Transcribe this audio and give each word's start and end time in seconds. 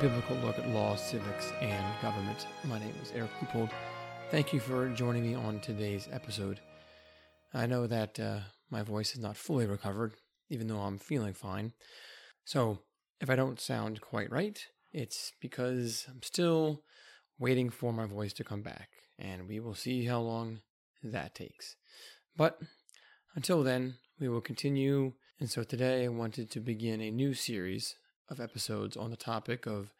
biblical 0.00 0.36
look 0.36 0.58
at 0.58 0.68
law, 0.68 0.94
civics, 0.94 1.52
and 1.62 1.84
government. 2.02 2.46
My 2.64 2.78
name 2.78 2.94
is 3.02 3.12
Eric 3.14 3.30
Leupold. 3.40 3.70
Thank 4.30 4.52
you 4.52 4.60
for 4.60 4.90
joining 4.90 5.22
me 5.22 5.34
on 5.34 5.60
today's 5.60 6.06
episode. 6.12 6.60
I 7.54 7.64
know 7.66 7.86
that 7.86 8.20
uh, 8.20 8.40
my 8.70 8.82
voice 8.82 9.14
is 9.14 9.20
not 9.20 9.38
fully 9.38 9.64
recovered, 9.64 10.14
even 10.50 10.66
though 10.66 10.80
I'm 10.80 10.98
feeling 10.98 11.32
fine. 11.32 11.72
So, 12.44 12.80
if 13.20 13.30
I 13.30 13.36
don't 13.36 13.58
sound 13.58 14.02
quite 14.02 14.30
right, 14.30 14.58
it's 14.92 15.32
because 15.40 16.06
I'm 16.10 16.22
still 16.22 16.82
waiting 17.38 17.70
for 17.70 17.92
my 17.92 18.04
voice 18.04 18.34
to 18.34 18.44
come 18.44 18.60
back, 18.60 18.90
and 19.18 19.48
we 19.48 19.60
will 19.60 19.74
see 19.74 20.04
how 20.04 20.20
long 20.20 20.60
that 21.02 21.34
takes. 21.34 21.76
But 22.36 22.58
until 23.34 23.62
then, 23.62 23.94
we 24.20 24.28
will 24.28 24.42
continue. 24.42 25.14
And 25.40 25.50
so 25.50 25.62
today 25.62 26.04
I 26.04 26.08
wanted 26.08 26.50
to 26.50 26.60
begin 26.60 27.00
a 27.00 27.10
new 27.10 27.32
series 27.32 27.94
of 28.28 28.40
episodes 28.40 28.96
on 28.96 29.10
the 29.10 29.16
topic 29.16 29.66
of 29.66 29.92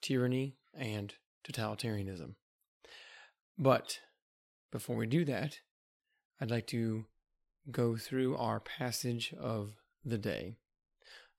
tyranny 0.00 0.56
and 0.74 1.14
totalitarianism. 1.44 2.34
But 3.58 4.00
before 4.70 4.96
we 4.96 5.06
do 5.06 5.24
that, 5.24 5.60
I'd 6.40 6.50
like 6.50 6.66
to 6.68 7.06
go 7.70 7.96
through 7.96 8.36
our 8.36 8.60
passage 8.60 9.34
of 9.38 9.74
the 10.04 10.18
day. 10.18 10.56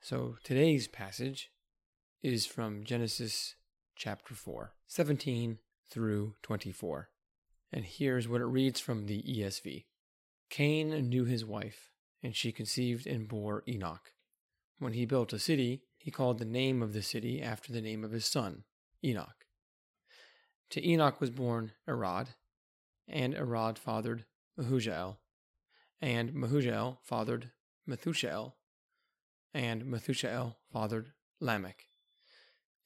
So 0.02 0.38
today's 0.44 0.88
passage 0.88 1.52
is 2.22 2.46
from 2.46 2.84
Genesis 2.84 3.56
chapter 3.96 4.34
4, 4.34 4.74
17 4.88 5.60
through 5.90 6.36
24. 6.42 7.10
And 7.72 7.86
here's 7.86 8.28
what 8.28 8.42
it 8.42 8.46
reads 8.46 8.80
from 8.80 9.06
the 9.06 9.24
ESV 9.24 9.86
Cain 10.50 10.90
knew 11.10 11.26
his 11.26 11.46
wife, 11.46 11.92
and 12.24 12.36
she 12.36 12.52
conceived 12.52 13.06
and 13.06 13.28
bore 13.28 13.64
Enoch. 13.68 14.14
When 14.80 14.94
he 14.94 15.06
built 15.06 15.34
a 15.34 15.40
city, 15.40 15.84
he 15.98 16.12
called 16.12 16.40
the 16.40 16.46
name 16.46 16.82
of 16.82 16.94
the 16.94 17.02
city 17.02 17.42
after 17.42 17.74
the 17.74 17.82
name 17.82 18.04
of 18.04 18.12
his 18.12 18.26
son, 18.26 18.64
Enoch. 19.04 19.46
To 20.72 20.86
Enoch 20.88 21.20
was 21.20 21.30
born 21.30 21.72
Irad, 21.88 22.28
and 23.08 23.34
Irad 23.34 23.78
fathered 23.78 24.26
Mehujael, 24.60 25.18
and 26.02 26.34
Mehujael 26.34 26.98
fathered 27.04 27.52
Methushael, 27.88 28.54
and 29.54 29.84
Methushael 29.84 30.56
fathered 30.72 31.14
Lamech. 31.40 31.86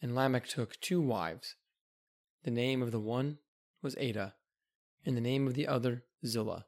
And 0.01 0.15
Lamech 0.15 0.47
took 0.47 0.79
two 0.79 1.01
wives. 1.01 1.55
The 2.43 2.51
name 2.51 2.81
of 2.81 2.91
the 2.91 2.99
one 2.99 3.39
was 3.81 3.95
Ada, 3.97 4.35
and 5.05 5.17
the 5.17 5.21
name 5.21 5.47
of 5.47 5.53
the 5.53 5.67
other 5.67 6.03
Zillah. 6.25 6.65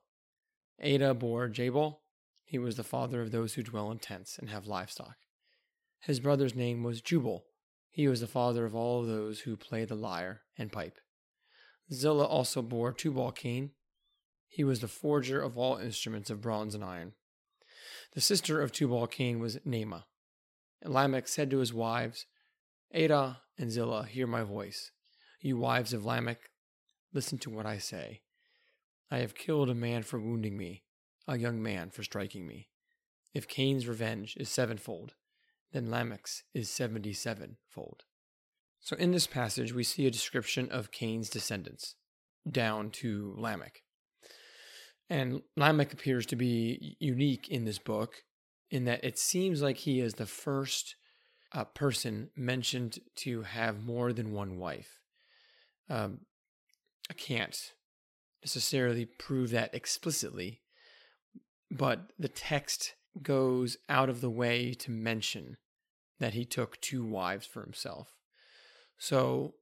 Ada 0.79 1.13
bore 1.13 1.47
Jabal. 1.47 2.01
He 2.43 2.57
was 2.57 2.75
the 2.75 2.83
father 2.83 3.21
of 3.21 3.31
those 3.31 3.53
who 3.53 3.63
dwell 3.63 3.89
in 3.91 3.99
tents 3.99 4.37
and 4.37 4.49
have 4.49 4.67
livestock. 4.67 5.17
His 6.05 6.19
brother's 6.19 6.53
name 6.53 6.83
was 6.83 7.01
Jubal. 7.01 7.45
He 7.89 8.09
was 8.09 8.19
the 8.19 8.27
father 8.27 8.65
of 8.65 8.75
all 8.75 9.03
those 9.03 9.41
who 9.41 9.55
play 9.55 9.85
the 9.85 9.95
lyre 9.95 10.41
and 10.57 10.71
pipe. 10.71 10.99
Zillah 11.91 12.25
also 12.25 12.61
bore 12.61 12.91
Tubal 12.91 13.31
Cain. 13.31 13.71
He 14.49 14.65
was 14.65 14.81
the 14.81 14.87
forger 14.89 15.41
of 15.41 15.57
all 15.57 15.77
instruments 15.77 16.29
of 16.29 16.41
bronze 16.41 16.75
and 16.75 16.83
iron. 16.83 17.13
The 18.13 18.21
sister 18.21 18.61
of 18.61 18.73
Tubal 18.73 19.07
Cain 19.07 19.39
was. 19.39 19.57
And 19.65 20.03
Lamech 20.85 21.29
said 21.29 21.49
to 21.51 21.59
his 21.59 21.73
wives, 21.73 22.25
Ada 22.91 23.39
and 23.57 23.71
Zillah, 23.71 24.05
hear 24.05 24.27
my 24.27 24.43
voice. 24.43 24.91
You 25.39 25.57
wives 25.57 25.93
of 25.93 26.05
Lamech, 26.05 26.49
listen 27.13 27.37
to 27.39 27.49
what 27.49 27.65
I 27.65 27.77
say. 27.77 28.23
I 29.09 29.19
have 29.19 29.35
killed 29.35 29.69
a 29.69 29.75
man 29.75 30.03
for 30.03 30.19
wounding 30.19 30.57
me, 30.57 30.83
a 31.27 31.37
young 31.37 31.63
man 31.63 31.91
for 31.91 32.03
striking 32.03 32.45
me. 32.45 32.67
If 33.33 33.47
Cain's 33.47 33.87
revenge 33.87 34.35
is 34.37 34.49
sevenfold, 34.49 35.13
then 35.73 35.89
Lamech's 35.89 36.43
is 36.53 36.69
seventy 36.69 37.13
seven 37.13 37.57
fold. 37.67 38.03
So 38.79 38.95
in 38.97 39.11
this 39.11 39.27
passage, 39.27 39.73
we 39.73 39.83
see 39.83 40.05
a 40.05 40.11
description 40.11 40.69
of 40.69 40.91
Cain's 40.91 41.29
descendants 41.29 41.95
down 42.49 42.89
to 42.91 43.33
Lamech. 43.37 43.81
And 45.09 45.41
Lamech 45.55 45.93
appears 45.93 46.25
to 46.27 46.35
be 46.35 46.97
unique 46.99 47.49
in 47.49 47.65
this 47.65 47.79
book 47.79 48.23
in 48.69 48.85
that 48.85 49.03
it 49.03 49.17
seems 49.17 49.61
like 49.61 49.77
he 49.77 49.99
is 49.99 50.15
the 50.15 50.25
first 50.25 50.95
uh, 51.53 51.63
person 51.63 52.29
mentioned 52.35 52.99
to 53.17 53.43
have 53.43 53.85
more 53.85 54.11
than 54.11 54.33
one 54.33 54.57
wife. 54.57 54.99
Um, 55.89 56.21
I 57.09 57.13
can't 57.13 57.57
necessarily 58.43 59.05
prove 59.05 59.51
that 59.51 59.73
explicitly, 59.73 60.61
but 61.69 62.11
the 62.17 62.27
text 62.27 62.95
goes 63.21 63.77
out 63.87 64.09
of 64.09 64.21
the 64.21 64.29
way 64.29 64.73
to 64.73 64.91
mention 64.91 65.57
that 66.19 66.33
he 66.33 66.45
took 66.45 66.79
two 66.81 67.03
wives 67.03 67.45
for 67.45 67.61
himself. 67.61 68.13
So 68.97 69.55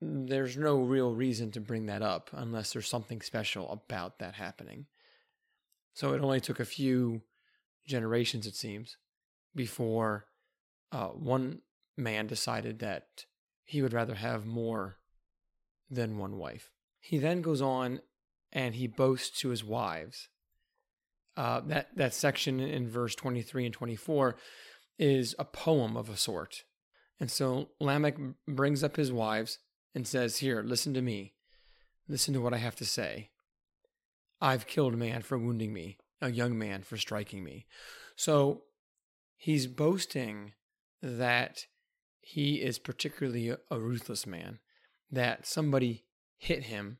there's 0.00 0.56
no 0.56 0.80
real 0.80 1.14
reason 1.14 1.50
to 1.52 1.60
bring 1.60 1.86
that 1.86 2.02
up 2.02 2.30
unless 2.32 2.72
there's 2.72 2.88
something 2.88 3.20
special 3.20 3.70
about 3.70 4.18
that 4.18 4.34
happening. 4.34 4.86
So 5.94 6.12
it 6.12 6.20
only 6.20 6.40
took 6.40 6.60
a 6.60 6.64
few 6.64 7.22
generations, 7.86 8.46
it 8.46 8.56
seems, 8.56 8.96
before 9.54 10.26
uh, 10.92 11.08
one 11.08 11.60
man 11.96 12.26
decided 12.26 12.80
that 12.80 13.24
he 13.64 13.82
would 13.82 13.92
rather 13.92 14.14
have 14.14 14.44
more 14.44 14.96
than 15.90 16.18
one 16.18 16.36
wife. 16.36 16.70
He 17.00 17.18
then 17.18 17.42
goes 17.42 17.62
on 17.62 18.00
and 18.52 18.74
he 18.74 18.86
boasts 18.86 19.40
to 19.40 19.48
his 19.50 19.64
wives. 19.64 20.28
Uh, 21.36 21.60
that 21.66 21.88
that 21.96 22.14
section 22.14 22.60
in 22.60 22.88
verse 22.88 23.14
23 23.16 23.66
and 23.66 23.74
24 23.74 24.36
is 24.98 25.34
a 25.38 25.44
poem 25.44 25.96
of 25.96 26.08
a 26.08 26.16
sort. 26.16 26.64
And 27.20 27.30
so 27.30 27.70
Lamech 27.80 28.16
brings 28.46 28.82
up 28.82 28.96
his 28.96 29.12
wives 29.12 29.58
and 29.94 30.06
says, 30.06 30.38
Here, 30.38 30.62
listen 30.62 30.94
to 30.94 31.02
me. 31.02 31.34
Listen 32.08 32.34
to 32.34 32.40
what 32.40 32.54
I 32.54 32.58
have 32.58 32.76
to 32.76 32.84
say. 32.84 33.30
I've 34.40 34.66
killed 34.66 34.94
a 34.94 34.98
man 34.98 35.22
for 35.22 35.38
wounding 35.38 35.72
me, 35.72 35.98
a 36.20 36.30
young 36.30 36.58
man 36.58 36.82
for 36.82 36.96
striking 36.96 37.42
me. 37.42 37.66
So 38.16 38.64
he's 39.36 39.66
boasting 39.66 40.52
that 41.00 41.66
he 42.20 42.56
is 42.56 42.78
particularly 42.78 43.54
a 43.70 43.78
ruthless 43.78 44.26
man, 44.26 44.58
that 45.10 45.46
somebody 45.46 46.04
hit 46.36 46.64
him, 46.64 46.98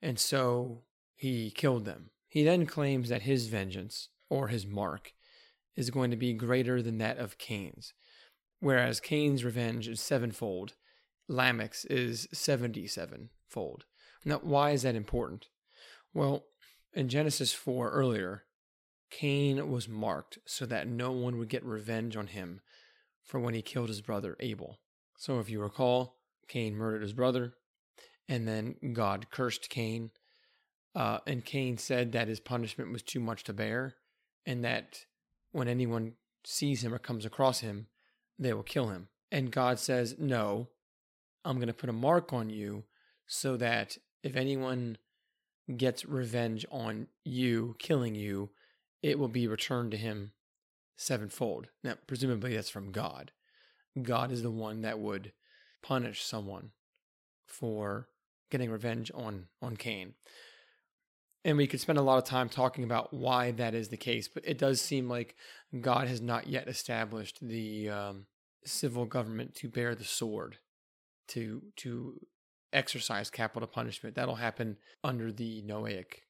and 0.00 0.18
so 0.18 0.84
he 1.14 1.50
killed 1.50 1.84
them. 1.84 2.10
He 2.28 2.44
then 2.44 2.66
claims 2.66 3.08
that 3.08 3.22
his 3.22 3.46
vengeance, 3.46 4.08
or 4.28 4.48
his 4.48 4.66
mark, 4.66 5.12
is 5.76 5.90
going 5.90 6.10
to 6.10 6.16
be 6.16 6.32
greater 6.32 6.82
than 6.82 6.98
that 6.98 7.18
of 7.18 7.38
Cain's. 7.38 7.92
Whereas 8.60 9.00
Cain's 9.00 9.44
revenge 9.44 9.88
is 9.88 10.00
sevenfold, 10.00 10.74
Lamech's 11.28 11.84
is 11.86 12.28
77 12.32 13.30
fold. 13.48 13.84
Now, 14.24 14.40
why 14.42 14.70
is 14.70 14.82
that 14.82 14.94
important? 14.94 15.46
Well, 16.12 16.44
in 16.92 17.08
Genesis 17.08 17.52
4 17.52 17.90
earlier, 17.90 18.44
Cain 19.10 19.70
was 19.70 19.88
marked 19.88 20.38
so 20.46 20.66
that 20.66 20.88
no 20.88 21.12
one 21.12 21.38
would 21.38 21.48
get 21.48 21.64
revenge 21.64 22.16
on 22.16 22.28
him 22.28 22.60
for 23.22 23.40
when 23.40 23.54
he 23.54 23.62
killed 23.62 23.88
his 23.88 24.00
brother 24.00 24.36
Abel. 24.40 24.78
So, 25.16 25.38
if 25.38 25.48
you 25.48 25.60
recall, 25.60 26.16
Cain 26.48 26.74
murdered 26.74 27.02
his 27.02 27.12
brother, 27.12 27.54
and 28.28 28.46
then 28.46 28.76
God 28.92 29.30
cursed 29.30 29.70
Cain. 29.70 30.10
Uh, 30.94 31.18
and 31.26 31.44
Cain 31.44 31.78
said 31.78 32.12
that 32.12 32.28
his 32.28 32.40
punishment 32.40 32.92
was 32.92 33.02
too 33.02 33.20
much 33.20 33.44
to 33.44 33.52
bear, 33.52 33.94
and 34.46 34.64
that 34.64 35.06
when 35.54 35.68
anyone 35.68 36.14
sees 36.42 36.82
him 36.82 36.92
or 36.92 36.98
comes 36.98 37.24
across 37.24 37.60
him, 37.60 37.86
they 38.38 38.52
will 38.52 38.64
kill 38.64 38.88
him. 38.88 39.08
And 39.30 39.52
God 39.52 39.78
says, 39.78 40.16
No, 40.18 40.68
I'm 41.44 41.56
going 41.56 41.68
to 41.68 41.72
put 41.72 41.88
a 41.88 41.94
mark 41.94 42.32
on 42.32 42.50
you 42.50 42.84
so 43.26 43.56
that 43.56 43.96
if 44.24 44.34
anyone 44.34 44.98
gets 45.76 46.04
revenge 46.04 46.66
on 46.72 47.06
you, 47.24 47.76
killing 47.78 48.16
you, 48.16 48.50
it 49.00 49.16
will 49.16 49.28
be 49.28 49.46
returned 49.46 49.92
to 49.92 49.96
him 49.96 50.32
sevenfold. 50.96 51.68
Now, 51.84 51.94
presumably 52.08 52.56
that's 52.56 52.68
from 52.68 52.90
God. 52.90 53.30
God 54.02 54.32
is 54.32 54.42
the 54.42 54.50
one 54.50 54.82
that 54.82 54.98
would 54.98 55.32
punish 55.84 56.24
someone 56.24 56.70
for 57.46 58.08
getting 58.50 58.70
revenge 58.70 59.12
on 59.14 59.46
on 59.62 59.76
Cain 59.76 60.14
and 61.44 61.56
we 61.56 61.66
could 61.66 61.80
spend 61.80 61.98
a 61.98 62.02
lot 62.02 62.18
of 62.18 62.24
time 62.24 62.48
talking 62.48 62.84
about 62.84 63.12
why 63.12 63.50
that 63.52 63.74
is 63.74 63.88
the 63.88 63.96
case, 63.96 64.28
but 64.28 64.44
it 64.46 64.58
does 64.58 64.80
seem 64.80 65.08
like 65.08 65.36
God 65.80 66.08
has 66.08 66.20
not 66.20 66.46
yet 66.46 66.68
established 66.68 67.38
the 67.42 67.90
um, 67.90 68.26
civil 68.64 69.04
government 69.04 69.54
to 69.56 69.68
bear 69.68 69.94
the 69.94 70.04
sword, 70.04 70.58
to 71.28 71.62
to 71.76 72.20
exercise 72.72 73.30
capital 73.30 73.68
punishment. 73.68 74.16
That'll 74.16 74.36
happen 74.36 74.78
under 75.02 75.30
the 75.30 75.62
Noahic 75.62 76.22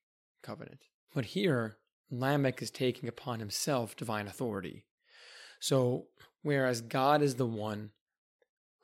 covenant. 0.43 0.81
But 1.15 1.27
here, 1.27 1.79
Lamech 2.11 2.61
is 2.61 2.71
taking 2.71 3.09
upon 3.09 3.39
himself 3.39 3.97
divine 3.97 4.27
authority. 4.27 4.85
So, 5.61 6.07
whereas 6.43 6.81
God 6.81 7.23
is 7.23 7.37
the 7.37 7.47
one 7.47 7.91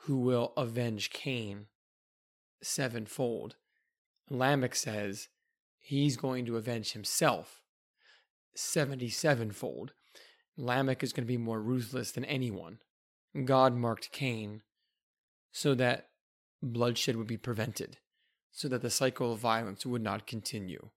who 0.05 0.19
will 0.19 0.53
avenge 0.57 1.11
Cain 1.11 1.67
sevenfold, 2.63 3.57
Lamech 4.31 4.75
says, 4.75 5.29
he's 5.81 6.17
going 6.17 6.47
to 6.47 6.57
avenge 6.57 6.93
himself 6.93 7.61
77 8.55 9.53
fold. 9.53 9.93
Lamech 10.57 11.03
is 11.03 11.13
going 11.13 11.25
to 11.25 11.33
be 11.33 11.39
more 11.39 11.61
ruthless 11.61 12.13
than 12.13 12.25
anyone. 12.25 12.79
God 13.45 13.75
marked 13.75 14.13
Cain 14.13 14.63
so 15.53 15.75
that 15.75 16.09
bloodshed 16.63 17.17
would 17.17 17.27
be 17.27 17.37
prevented, 17.37 17.99
so 18.53 18.69
that 18.69 18.83
the 18.83 18.91
cycle 18.91 19.33
of 19.33 19.39
violence 19.39 19.87
would 19.87 20.03
not 20.03 20.27
continue, 20.27 20.91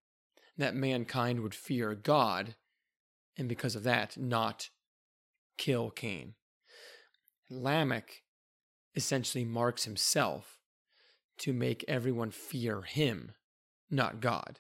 that 0.58 0.76
mankind 0.76 1.40
would 1.40 1.56
fear 1.56 1.96
God, 1.96 2.56
and 3.38 3.48
because 3.48 3.76
of 3.76 3.84
that, 3.84 4.18
not 4.18 4.70
kill 5.58 5.90
Cain. 5.90 6.36
Lamech 7.50 8.24
essentially 8.96 9.46
marks 9.46 9.86
himself 9.86 10.60
to 11.40 11.54
make 11.54 11.86
everyone 11.88 12.32
fear 12.32 12.82
him, 12.82 13.32
not 13.90 14.20
God. 14.20 14.60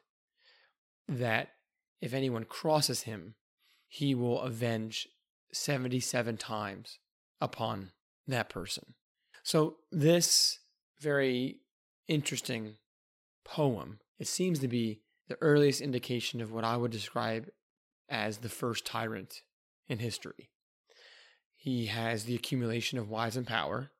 That 1.07 1.49
if 2.01 2.13
anyone 2.13 2.45
crosses 2.45 3.03
him, 3.03 3.35
he 3.87 4.15
will 4.15 4.41
avenge 4.41 5.07
77 5.51 6.37
times 6.37 6.99
upon 7.39 7.91
that 8.27 8.49
person. 8.49 8.95
So, 9.43 9.77
this 9.91 10.59
very 10.99 11.59
interesting 12.07 12.77
poem, 13.43 13.99
it 14.19 14.27
seems 14.27 14.59
to 14.59 14.67
be 14.67 15.01
the 15.27 15.37
earliest 15.41 15.81
indication 15.81 16.41
of 16.41 16.51
what 16.51 16.63
I 16.63 16.77
would 16.77 16.91
describe 16.91 17.49
as 18.09 18.37
the 18.37 18.49
first 18.49 18.85
tyrant 18.85 19.41
in 19.87 19.99
history. 19.99 20.49
He 21.55 21.85
has 21.87 22.25
the 22.25 22.35
accumulation 22.35 22.99
of 22.99 23.09
wives 23.09 23.37
and 23.37 23.47
power. 23.47 23.91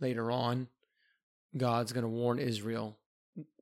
Later 0.00 0.30
on, 0.30 0.68
God's 1.56 1.92
going 1.92 2.02
to 2.02 2.08
warn 2.08 2.38
Israel 2.38 2.98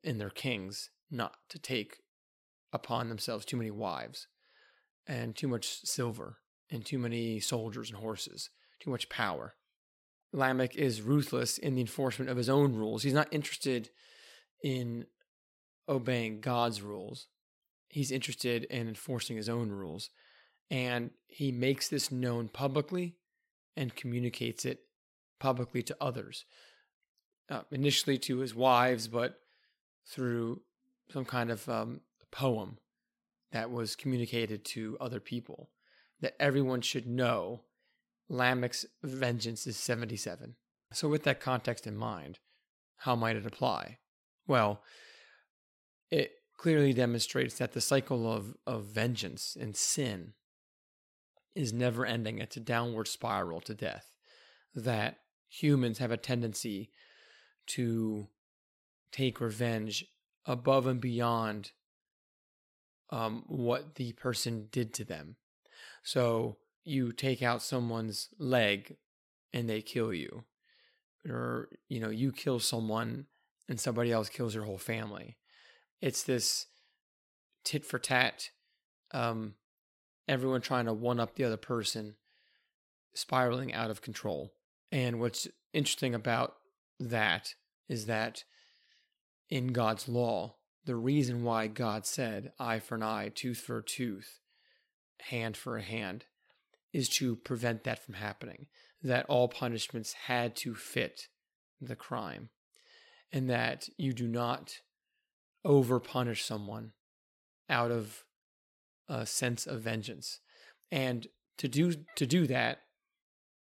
and 0.02 0.20
their 0.20 0.30
kings 0.30 0.90
not 1.10 1.36
to 1.50 1.58
take 1.58 1.98
upon 2.72 3.08
themselves 3.08 3.44
too 3.44 3.56
many 3.56 3.70
wives 3.70 4.26
and 5.06 5.34
too 5.34 5.48
much 5.48 5.80
silver 5.84 6.38
and 6.70 6.84
too 6.84 6.98
many 6.98 7.40
soldiers 7.40 7.90
and 7.90 7.98
horses, 7.98 8.50
too 8.80 8.90
much 8.90 9.08
power. 9.08 9.54
Lamech 10.32 10.76
is 10.76 11.00
ruthless 11.00 11.56
in 11.56 11.74
the 11.74 11.80
enforcement 11.80 12.30
of 12.30 12.36
his 12.36 12.48
own 12.50 12.74
rules. 12.74 13.02
He's 13.02 13.14
not 13.14 13.32
interested 13.32 13.88
in 14.62 15.06
obeying 15.88 16.40
God's 16.40 16.82
rules. 16.82 17.28
He's 17.88 18.10
interested 18.10 18.64
in 18.64 18.88
enforcing 18.88 19.36
his 19.36 19.48
own 19.48 19.70
rules. 19.70 20.10
And 20.70 21.10
he 21.26 21.50
makes 21.50 21.88
this 21.88 22.12
known 22.12 22.48
publicly 22.48 23.16
and 23.74 23.94
communicates 23.94 24.66
it 24.66 24.80
publicly 25.40 25.82
to 25.84 25.96
others. 25.98 26.44
Uh, 27.48 27.62
initially 27.70 28.18
to 28.18 28.38
his 28.38 28.54
wives, 28.54 29.08
but 29.08 29.40
through 30.06 30.60
some 31.10 31.24
kind 31.24 31.50
of 31.50 31.66
um, 31.70 32.02
poem 32.30 32.78
that 33.52 33.70
was 33.70 33.96
communicated 33.96 34.64
to 34.64 34.96
other 35.00 35.20
people 35.20 35.70
that 36.20 36.34
everyone 36.40 36.80
should 36.80 37.06
know 37.06 37.62
Lamech's 38.28 38.86
vengeance 39.02 39.66
is 39.66 39.76
77. 39.76 40.56
So, 40.92 41.08
with 41.08 41.22
that 41.24 41.40
context 41.40 41.86
in 41.86 41.96
mind, 41.96 42.38
how 42.98 43.14
might 43.14 43.36
it 43.36 43.46
apply? 43.46 43.98
Well, 44.46 44.82
it 46.10 46.32
clearly 46.56 46.92
demonstrates 46.92 47.58
that 47.58 47.72
the 47.72 47.80
cycle 47.80 48.30
of, 48.30 48.56
of 48.66 48.84
vengeance 48.84 49.56
and 49.58 49.76
sin 49.76 50.32
is 51.54 51.72
never 51.72 52.04
ending. 52.04 52.38
It's 52.38 52.56
a 52.56 52.60
downward 52.60 53.08
spiral 53.08 53.60
to 53.62 53.74
death. 53.74 54.16
That 54.74 55.18
humans 55.48 55.98
have 55.98 56.10
a 56.10 56.16
tendency 56.16 56.90
to 57.68 58.28
take 59.12 59.40
revenge 59.40 60.04
above 60.46 60.86
and 60.86 61.00
beyond 61.00 61.72
um, 63.10 63.44
what 63.46 63.94
the 63.96 64.12
person 64.12 64.68
did 64.70 64.92
to 64.94 65.04
them. 65.04 65.36
So 66.02 66.56
you 66.84 67.12
take 67.12 67.42
out 67.42 67.62
someone's 67.62 68.28
leg 68.38 68.96
and 69.52 69.68
they 69.68 69.82
kill 69.82 70.12
you, 70.12 70.44
or 71.28 71.68
you 71.88 72.00
know 72.00 72.10
you 72.10 72.32
kill 72.32 72.60
someone 72.60 73.26
and 73.68 73.78
somebody 73.78 74.12
else 74.12 74.28
kills 74.28 74.54
your 74.54 74.64
whole 74.64 74.78
family. 74.78 75.36
It's 76.00 76.22
this 76.22 76.66
tit 77.64 77.84
for 77.84 77.98
tat. 77.98 78.50
Um, 79.12 79.54
everyone 80.26 80.60
trying 80.60 80.86
to 80.86 80.92
one 80.92 81.20
up 81.20 81.34
the 81.34 81.44
other 81.44 81.56
person, 81.56 82.16
spiraling 83.14 83.74
out 83.74 83.90
of 83.90 84.02
control. 84.02 84.52
And 84.90 85.20
what's 85.20 85.48
interesting 85.72 86.14
about 86.14 86.54
that 87.00 87.54
is 87.88 88.06
that 88.06 88.44
in 89.50 89.68
God's 89.68 90.08
law, 90.08 90.56
the 90.84 90.96
reason 90.96 91.42
why 91.42 91.66
God 91.66 92.06
said 92.06 92.52
eye 92.58 92.78
for 92.78 92.94
an 92.94 93.02
eye, 93.02 93.30
tooth 93.34 93.58
for 93.58 93.78
a 93.78 93.84
tooth, 93.84 94.40
hand 95.20 95.56
for 95.56 95.76
a 95.76 95.82
hand, 95.82 96.24
is 96.92 97.08
to 97.10 97.36
prevent 97.36 97.84
that 97.84 97.98
from 97.98 98.14
happening. 98.14 98.66
That 99.02 99.26
all 99.26 99.48
punishments 99.48 100.12
had 100.12 100.56
to 100.56 100.74
fit 100.74 101.28
the 101.80 101.96
crime, 101.96 102.48
and 103.32 103.48
that 103.48 103.88
you 103.96 104.12
do 104.12 104.26
not 104.26 104.80
over 105.64 106.00
punish 106.00 106.44
someone 106.44 106.92
out 107.68 107.90
of 107.90 108.24
a 109.08 109.26
sense 109.26 109.66
of 109.66 109.82
vengeance. 109.82 110.40
And 110.90 111.26
to 111.58 111.68
do 111.68 111.92
to 112.16 112.26
do 112.26 112.46
that 112.46 112.80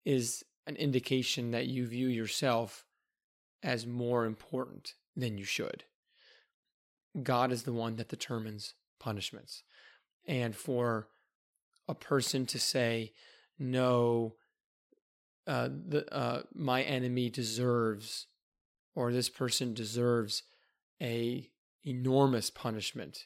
is 0.05 0.43
an 0.67 0.75
indication 0.75 1.51
that 1.51 1.67
you 1.67 1.87
view 1.87 2.07
yourself 2.07 2.85
as 3.61 3.87
more 3.87 4.25
important 4.25 4.93
than 5.15 5.37
you 5.37 5.45
should. 5.45 5.85
God 7.21 7.51
is 7.51 7.63
the 7.63 7.73
one 7.73 7.95
that 7.97 8.09
determines 8.09 8.73
punishments. 8.99 9.63
And 10.25 10.55
for 10.55 11.07
a 11.87 11.93
person 11.93 12.45
to 12.47 12.59
say, 12.59 13.11
no, 13.59 14.35
uh, 15.45 15.69
the, 15.69 16.11
uh, 16.13 16.43
my 16.55 16.81
enemy 16.81 17.29
deserves, 17.29 18.27
or 18.95 19.11
this 19.11 19.29
person 19.29 19.73
deserves 19.73 20.43
a 21.01 21.49
enormous 21.85 22.49
punishment 22.49 23.25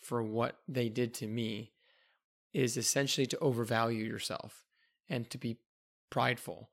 for 0.00 0.22
what 0.22 0.56
they 0.66 0.88
did 0.88 1.14
to 1.14 1.26
me 1.26 1.72
is 2.52 2.76
essentially 2.76 3.26
to 3.26 3.38
overvalue 3.38 4.04
yourself 4.04 4.64
and 5.08 5.30
to 5.30 5.38
be 5.38 5.58
prideful 6.10 6.70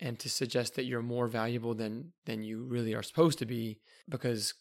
and 0.00 0.18
to 0.18 0.28
suggest 0.28 0.74
that 0.74 0.84
you're 0.84 1.02
more 1.02 1.26
valuable 1.26 1.74
than 1.74 2.12
than 2.24 2.42
you 2.42 2.64
really 2.64 2.94
are 2.94 3.02
supposed 3.02 3.38
to 3.38 3.46
be 3.46 3.78
because 4.08 4.54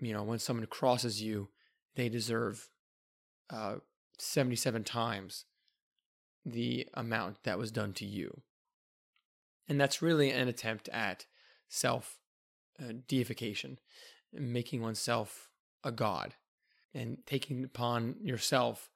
you 0.00 0.12
know 0.12 0.22
when 0.22 0.38
someone 0.38 0.66
crosses 0.66 1.22
you 1.22 1.48
they 1.96 2.08
deserve 2.08 2.68
uh, 3.50 3.76
77 4.18 4.84
times 4.84 5.44
the 6.44 6.86
amount 6.94 7.42
that 7.44 7.58
was 7.58 7.70
done 7.70 7.92
to 7.92 8.06
you 8.06 8.42
and 9.68 9.80
that's 9.80 10.02
really 10.02 10.30
an 10.30 10.48
attempt 10.48 10.88
at 10.90 11.26
self 11.68 12.18
uh, 12.80 12.92
deification 13.06 13.78
making 14.32 14.82
oneself 14.82 15.50
a 15.84 15.92
god 15.92 16.34
and 16.94 17.18
taking 17.26 17.64
upon 17.64 18.16
yourself 18.20 18.90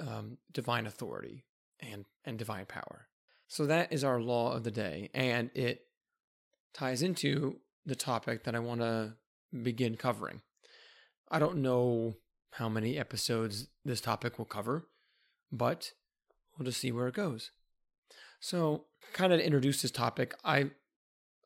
um, 0.00 0.38
divine 0.52 0.86
authority 0.86 1.44
and 1.80 2.04
and 2.24 2.38
divine 2.38 2.66
power. 2.66 3.08
So 3.46 3.66
that 3.66 3.92
is 3.92 4.04
our 4.04 4.20
law 4.20 4.52
of 4.52 4.64
the 4.64 4.70
day, 4.70 5.10
and 5.14 5.50
it 5.54 5.86
ties 6.74 7.02
into 7.02 7.60
the 7.86 7.96
topic 7.96 8.44
that 8.44 8.54
I 8.54 8.58
want 8.58 8.80
to 8.80 9.14
begin 9.62 9.96
covering. 9.96 10.42
I 11.30 11.38
don't 11.38 11.62
know 11.62 12.14
how 12.52 12.68
many 12.68 12.98
episodes 12.98 13.68
this 13.84 14.00
topic 14.00 14.38
will 14.38 14.44
cover, 14.44 14.86
but 15.52 15.92
we'll 16.56 16.66
just 16.66 16.80
see 16.80 16.92
where 16.92 17.08
it 17.08 17.14
goes. 17.14 17.50
So, 18.40 18.84
kind 19.12 19.32
of 19.32 19.40
to 19.40 19.44
introduce 19.44 19.82
this 19.82 19.90
topic, 19.90 20.34
I 20.44 20.70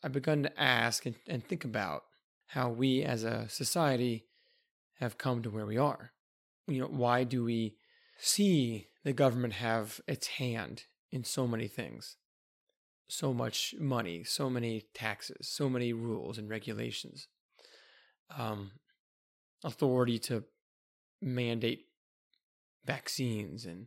I've 0.03 0.13
begun 0.13 0.43
to 0.43 0.61
ask 0.61 1.07
and, 1.07 1.15
and 1.29 1.47
think 1.47 1.65
about 1.65 2.05
how 2.49 2.71
we 2.71 3.03
as 3.03 3.23
a 3.23 3.49
society 3.49 4.27
have 4.99 5.19
come 5.19 5.43
to 5.43 5.51
where 5.51 5.67
we 5.67 5.79
are. 5.79 6.13
You 6.67 6.81
know, 6.81 6.87
why 6.87 7.25
do 7.25 7.45
we 7.45 7.77
see 8.19 8.89
the 9.05 9.13
government 9.13 9.55
have 9.55 10.01
its 10.07 10.27
hand 10.27 10.85
in 11.11 11.25
so 11.25 11.47
many 11.47 11.69
things? 11.69 12.17
So 13.09 13.33
much 13.33 13.75
money, 13.79 14.25
so 14.25 14.51
many 14.51 14.85
taxes, 14.95 15.49
so 15.49 15.69
many 15.69 15.93
rules 15.93 16.39
and 16.39 16.49
regulations, 16.49 17.29
um, 18.39 18.73
authority 19.65 20.19
to 20.19 20.45
mandate 21.21 21.87
vaccines 22.85 23.65
and 23.65 23.87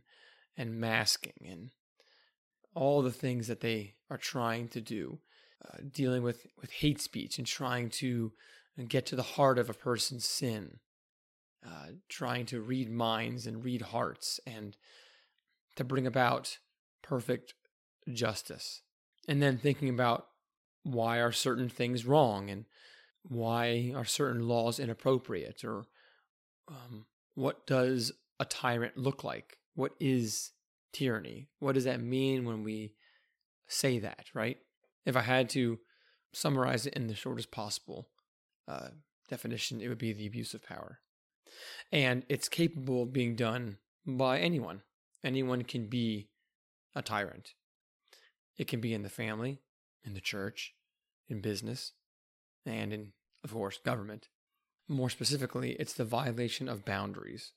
and 0.56 0.80
masking 0.80 1.46
and 1.46 1.70
all 2.74 3.02
the 3.02 3.12
things 3.12 3.46
that 3.46 3.60
they 3.60 3.94
are 4.10 4.16
trying 4.16 4.68
to 4.68 4.80
do, 4.80 5.18
uh, 5.66 5.78
dealing 5.90 6.22
with 6.22 6.46
with 6.60 6.70
hate 6.70 7.00
speech 7.00 7.38
and 7.38 7.46
trying 7.46 7.90
to 7.90 8.32
get 8.88 9.06
to 9.06 9.16
the 9.16 9.22
heart 9.22 9.58
of 9.58 9.70
a 9.70 9.74
person's 9.74 10.26
sin 10.26 10.78
uh, 11.66 11.86
trying 12.08 12.46
to 12.46 12.60
read 12.60 12.90
minds 12.90 13.46
and 13.46 13.64
read 13.64 13.82
hearts 13.82 14.38
and 14.46 14.76
to 15.74 15.82
bring 15.82 16.06
about 16.06 16.58
perfect 17.02 17.54
justice. 18.12 18.82
And 19.26 19.42
then 19.42 19.58
thinking 19.58 19.88
about 19.88 20.26
why 20.84 21.18
are 21.18 21.32
certain 21.32 21.68
things 21.68 22.06
wrong 22.06 22.50
and 22.50 22.66
why 23.28 23.92
are 23.94 24.04
certain 24.04 24.46
laws 24.46 24.78
inappropriate 24.78 25.64
or 25.64 25.84
um, 26.68 27.06
what 27.34 27.66
does 27.66 28.12
a 28.38 28.44
tyrant 28.44 28.96
look 28.96 29.24
like? 29.24 29.58
What 29.74 29.92
is 30.00 30.52
tyranny? 30.92 31.48
What 31.58 31.74
does 31.74 31.84
that 31.84 32.00
mean 32.00 32.44
when 32.44 32.62
we 32.62 32.94
say 33.68 33.98
that, 33.98 34.26
right? 34.34 34.58
If 35.04 35.16
I 35.16 35.22
had 35.22 35.48
to 35.50 35.78
summarize 36.32 36.86
it 36.86 36.94
in 36.94 37.06
the 37.06 37.14
shortest 37.14 37.50
possible 37.50 38.08
uh, 38.68 38.88
definition, 39.28 39.80
it 39.80 39.88
would 39.88 39.98
be 39.98 40.12
the 40.12 40.26
abuse 40.26 40.54
of 40.54 40.62
power. 40.62 41.00
And 41.92 42.24
it's 42.28 42.48
capable 42.48 43.04
of 43.04 43.12
being 43.12 43.36
done 43.36 43.78
by 44.06 44.38
anyone. 44.38 44.82
Anyone 45.24 45.62
can 45.62 45.86
be 45.86 46.28
a 46.94 47.02
tyrant. 47.02 47.54
It 48.56 48.68
can 48.68 48.80
be 48.80 48.94
in 48.94 49.02
the 49.02 49.08
family, 49.08 49.60
in 50.04 50.14
the 50.14 50.20
church, 50.20 50.74
in 51.28 51.40
business, 51.40 51.92
and 52.64 52.92
in, 52.92 53.12
of 53.46 53.52
course, 53.52 53.78
government. 53.78 54.28
More 54.88 55.08
specifically, 55.08 55.76
it's 55.78 55.92
the 55.92 56.04
violation 56.04 56.68
of 56.68 56.84
boundaries, 56.84 57.52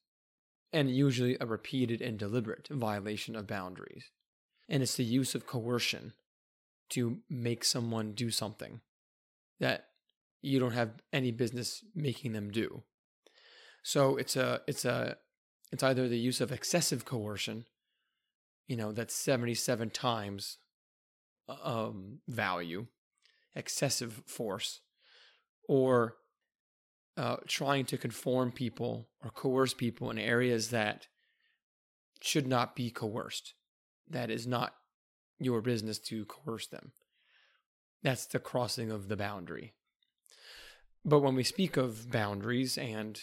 and 0.71 0.95
usually 0.95 1.35
a 1.41 1.47
repeated 1.47 1.99
and 1.99 2.17
deliberate 2.17 2.67
violation 2.69 3.35
of 3.35 3.47
boundaries. 3.47 4.11
And 4.67 4.83
it's 4.83 4.95
the 4.95 5.03
use 5.03 5.33
of 5.33 5.47
coercion 5.47 6.13
to 6.91 7.17
make 7.27 7.63
someone 7.63 8.11
do 8.11 8.29
something 8.29 8.81
that 9.59 9.87
you 10.43 10.59
don't 10.59 10.73
have 10.73 10.91
any 11.11 11.31
business 11.31 11.83
making 11.95 12.33
them 12.33 12.51
do. 12.51 12.83
So 13.81 14.15
it's 14.15 14.35
a 14.35 14.61
it's 14.67 14.85
a 14.85 15.17
it's 15.71 15.81
either 15.81 16.07
the 16.07 16.19
use 16.19 16.39
of 16.39 16.51
excessive 16.51 17.03
coercion, 17.03 17.65
you 18.67 18.75
know, 18.75 18.91
that's 18.91 19.15
77 19.15 19.89
times 19.89 20.57
um, 21.63 22.19
value, 22.27 22.85
excessive 23.55 24.21
force, 24.27 24.81
or 25.69 26.15
uh, 27.15 27.35
trying 27.47 27.85
to 27.85 27.95
conform 27.95 28.51
people 28.51 29.07
or 29.23 29.29
coerce 29.29 29.75
people 29.75 30.09
in 30.09 30.17
areas 30.17 30.71
that 30.71 31.07
should 32.21 32.47
not 32.47 32.75
be 32.75 32.89
coerced. 32.89 33.53
That 34.09 34.31
is 34.31 34.47
not 34.47 34.73
your 35.37 35.61
business 35.61 35.99
to 35.99 36.25
coerce 36.25 36.65
them. 36.65 36.91
That's 38.01 38.25
the 38.25 38.39
crossing 38.39 38.89
of 38.89 39.09
the 39.09 39.15
boundary. 39.15 39.73
But 41.05 41.19
when 41.19 41.35
we 41.35 41.43
speak 41.43 41.77
of 41.77 42.09
boundaries 42.09 42.75
and 42.75 43.21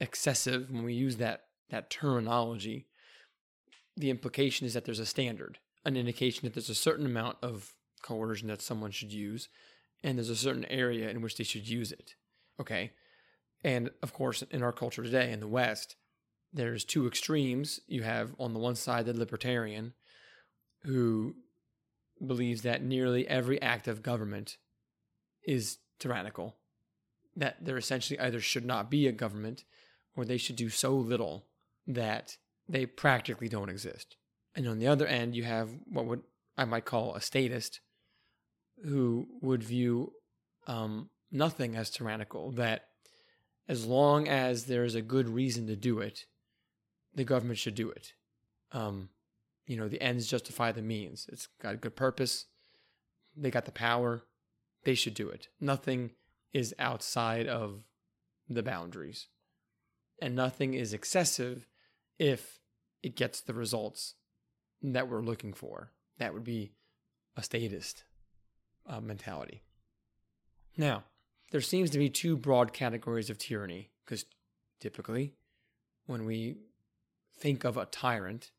excessive, 0.00 0.68
when 0.68 0.82
we 0.82 0.94
use 0.94 1.18
that, 1.18 1.42
that 1.70 1.90
terminology, 1.90 2.88
the 3.96 4.10
implication 4.10 4.66
is 4.66 4.74
that 4.74 4.84
there's 4.84 4.98
a 4.98 5.06
standard, 5.06 5.58
an 5.84 5.96
indication 5.96 6.40
that 6.42 6.54
there's 6.54 6.70
a 6.70 6.74
certain 6.74 7.06
amount 7.06 7.36
of 7.40 7.70
coercion 8.02 8.48
that 8.48 8.60
someone 8.60 8.90
should 8.90 9.12
use, 9.12 9.48
and 10.02 10.18
there's 10.18 10.30
a 10.30 10.36
certain 10.36 10.64
area 10.66 11.08
in 11.10 11.20
which 11.20 11.36
they 11.36 11.44
should 11.44 11.68
use 11.68 11.92
it. 11.92 12.14
Okay. 12.60 12.92
And 13.64 13.90
of 14.02 14.12
course, 14.12 14.42
in 14.50 14.62
our 14.62 14.72
culture 14.72 15.02
today 15.02 15.32
in 15.32 15.40
the 15.40 15.48
West, 15.48 15.96
there's 16.52 16.84
two 16.84 17.06
extremes. 17.06 17.80
You 17.86 18.02
have 18.02 18.34
on 18.38 18.52
the 18.52 18.58
one 18.58 18.74
side 18.74 19.06
the 19.06 19.14
libertarian 19.14 19.94
who 20.82 21.36
believes 22.24 22.62
that 22.62 22.82
nearly 22.82 23.26
every 23.26 23.60
act 23.62 23.88
of 23.88 24.02
government 24.02 24.58
is 25.44 25.78
tyrannical, 25.98 26.56
that 27.36 27.64
there 27.64 27.76
essentially 27.76 28.18
either 28.18 28.40
should 28.40 28.64
not 28.64 28.90
be 28.90 29.06
a 29.06 29.12
government 29.12 29.64
or 30.16 30.24
they 30.24 30.36
should 30.36 30.56
do 30.56 30.68
so 30.68 30.94
little 30.94 31.46
that 31.86 32.36
they 32.68 32.86
practically 32.86 33.48
don't 33.48 33.70
exist. 33.70 34.16
And 34.54 34.66
on 34.68 34.78
the 34.78 34.86
other 34.86 35.06
end, 35.06 35.34
you 35.34 35.44
have 35.44 35.70
what 35.86 36.06
would 36.06 36.22
I 36.56 36.64
might 36.64 36.84
call 36.84 37.14
a 37.14 37.20
statist 37.20 37.80
who 38.84 39.28
would 39.40 39.62
view 39.62 40.12
um, 40.66 41.10
nothing 41.30 41.76
as 41.76 41.90
tyrannical, 41.90 42.52
that 42.52 42.86
as 43.68 43.86
long 43.86 44.28
as 44.28 44.64
there's 44.64 44.94
a 44.94 45.02
good 45.02 45.28
reason 45.28 45.66
to 45.66 45.76
do 45.76 46.00
it, 46.00 46.26
the 47.14 47.24
government 47.24 47.58
should 47.58 47.74
do 47.74 47.90
it. 47.90 48.12
Um, 48.72 49.10
you 49.66 49.76
know, 49.76 49.88
the 49.88 50.02
ends 50.02 50.26
justify 50.26 50.72
the 50.72 50.82
means. 50.82 51.28
It's 51.30 51.48
got 51.60 51.74
a 51.74 51.78
good 51.78 51.96
purpose. 51.96 52.46
They 53.36 53.50
got 53.50 53.64
the 53.64 53.72
power. 53.72 54.24
They 54.84 54.94
should 54.94 55.14
do 55.14 55.28
it. 55.28 55.48
Nothing 55.60 56.10
is 56.52 56.74
outside 56.78 57.46
of 57.46 57.84
the 58.48 58.62
boundaries. 58.62 59.28
And 60.20 60.34
nothing 60.34 60.74
is 60.74 60.92
excessive 60.92 61.66
if 62.18 62.58
it 63.02 63.16
gets 63.16 63.40
the 63.40 63.54
results 63.54 64.14
that 64.82 65.08
we're 65.08 65.22
looking 65.22 65.52
for. 65.52 65.92
That 66.18 66.34
would 66.34 66.44
be 66.44 66.72
a 67.36 67.42
statist 67.42 68.04
uh, 68.86 69.00
mentality. 69.00 69.62
Now, 70.76 71.04
there 71.50 71.60
seems 71.60 71.90
to 71.90 71.98
be 71.98 72.08
two 72.08 72.36
broad 72.36 72.72
categories 72.72 73.30
of 73.30 73.38
tyranny 73.38 73.90
because 74.04 74.24
typically 74.80 75.34
when 76.06 76.24
we 76.24 76.56
think 77.38 77.64
of 77.64 77.76
a 77.76 77.86
tyrant, 77.86 78.50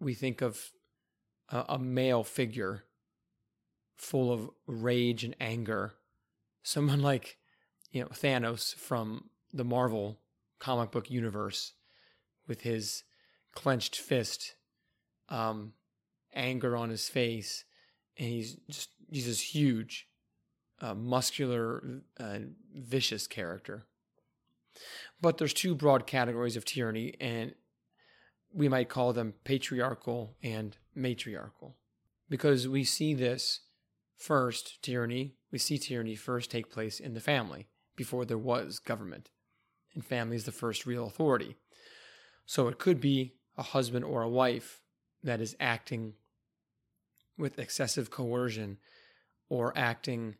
we 0.00 0.14
think 0.14 0.40
of 0.40 0.70
a, 1.48 1.64
a 1.70 1.78
male 1.78 2.24
figure 2.24 2.84
full 3.96 4.32
of 4.32 4.50
rage 4.66 5.24
and 5.24 5.36
anger, 5.40 5.94
someone 6.62 7.00
like 7.10 7.38
you 7.90 8.02
know 8.02 8.08
Thanos 8.08 8.74
from 8.74 9.30
the 9.52 9.64
Marvel 9.64 10.18
comic 10.58 10.90
book 10.90 11.10
universe 11.10 11.74
with 12.46 12.62
his 12.62 13.04
clenched 13.54 13.96
fist, 13.96 14.54
um, 15.28 15.72
anger 16.34 16.76
on 16.76 16.90
his 16.90 17.08
face, 17.08 17.64
and 18.16 18.28
he's 18.28 18.56
just 18.68 18.90
he's 19.12 19.26
this 19.26 19.54
huge 19.54 20.08
uh, 20.80 20.94
muscular, 20.94 22.02
uh, 22.18 22.38
vicious 22.74 23.26
character. 23.26 23.86
But 25.20 25.38
there's 25.38 25.52
two 25.52 25.74
broad 25.74 26.06
categories 26.06 26.56
of 26.56 26.64
tyranny, 26.64 27.14
and 27.20 27.54
we 28.52 28.68
might 28.68 28.88
call 28.88 29.12
them 29.12 29.34
patriarchal 29.44 30.36
and 30.42 30.76
matriarchal. 30.94 31.76
Because 32.28 32.66
we 32.66 32.84
see 32.84 33.12
this 33.12 33.60
first, 34.16 34.82
tyranny, 34.82 35.34
we 35.50 35.58
see 35.58 35.78
tyranny 35.78 36.14
first 36.14 36.50
take 36.50 36.70
place 36.70 36.98
in 36.98 37.12
the 37.12 37.20
family 37.20 37.68
before 37.94 38.24
there 38.24 38.38
was 38.38 38.78
government. 38.78 39.30
And 39.94 40.04
family 40.04 40.36
is 40.36 40.44
the 40.44 40.52
first 40.52 40.86
real 40.86 41.06
authority. 41.06 41.56
So 42.46 42.68
it 42.68 42.78
could 42.78 43.00
be 43.00 43.34
a 43.58 43.62
husband 43.62 44.06
or 44.06 44.22
a 44.22 44.28
wife 44.28 44.80
that 45.22 45.42
is 45.42 45.54
acting 45.60 46.14
with 47.36 47.58
excessive 47.58 48.10
coercion 48.10 48.78
or 49.52 49.76
acting 49.76 50.34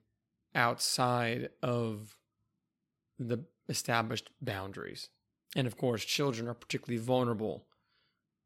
outside 0.55 1.51
of 1.63 2.17
the 3.19 3.45
established 3.69 4.31
boundaries. 4.41 5.11
And 5.55 5.67
of 5.67 5.77
course, 5.77 6.03
children 6.03 6.49
are 6.49 6.55
particularly 6.55 6.97
vulnerable 7.05 7.67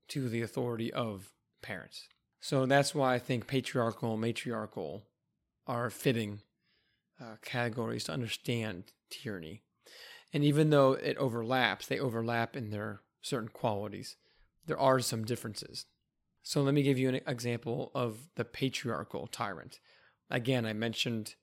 to 0.09 0.29
the 0.29 0.43
authority 0.43 0.93
of 0.93 1.33
parents. 1.63 2.09
So 2.41 2.67
that's 2.67 2.97
why 2.97 3.15
I 3.15 3.21
think 3.21 3.47
patriarchal 3.47 4.15
and 4.15 4.21
matriarchal 4.21 5.05
are 5.69 5.89
fitting 5.89 6.41
uh, 7.21 7.37
categories 7.43 8.03
to 8.05 8.13
understand 8.13 8.91
tyranny. 9.09 9.63
And 10.33 10.43
even 10.43 10.71
though 10.71 10.95
it 10.95 11.17
overlaps, 11.17 11.87
they 11.87 12.01
overlap 12.01 12.57
in 12.57 12.71
their 12.71 13.03
certain 13.23 13.51
qualities. 13.51 14.17
There 14.67 14.81
are 14.81 14.99
some 14.99 15.25
differences. 15.25 15.87
So 16.43 16.61
let 16.63 16.75
me 16.75 16.83
give 16.83 16.99
you 16.99 17.09
an 17.09 17.21
example 17.25 17.93
of 17.95 18.31
the 18.35 18.45
patriarchal 18.45 19.29
tyrant. 19.29 19.79
Again, 20.31 20.67
I 20.67 20.73
mentioned 20.73 21.35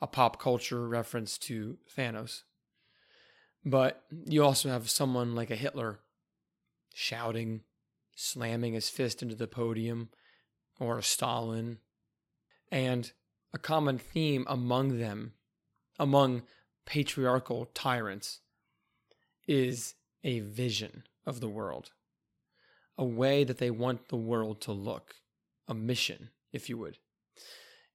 a 0.00 0.06
pop 0.06 0.40
culture 0.40 0.86
reference 0.86 1.38
to 1.38 1.78
Thanos. 1.96 2.42
But 3.64 4.04
you 4.26 4.44
also 4.44 4.68
have 4.68 4.88
someone 4.88 5.34
like 5.34 5.50
a 5.50 5.56
Hitler 5.56 6.00
shouting, 6.94 7.62
slamming 8.14 8.74
his 8.74 8.88
fist 8.88 9.22
into 9.22 9.34
the 9.34 9.48
podium, 9.48 10.10
or 10.78 10.98
a 10.98 11.02
Stalin. 11.02 11.78
And 12.70 13.10
a 13.52 13.58
common 13.58 13.98
theme 13.98 14.44
among 14.48 14.98
them, 14.98 15.32
among 15.98 16.42
patriarchal 16.86 17.66
tyrants, 17.74 18.40
is 19.46 19.94
a 20.22 20.40
vision 20.40 21.04
of 21.26 21.40
the 21.40 21.48
world, 21.48 21.90
a 22.96 23.04
way 23.04 23.42
that 23.42 23.58
they 23.58 23.70
want 23.70 24.08
the 24.08 24.16
world 24.16 24.60
to 24.60 24.72
look, 24.72 25.16
a 25.66 25.74
mission, 25.74 26.30
if 26.52 26.68
you 26.68 26.78
would 26.78 26.98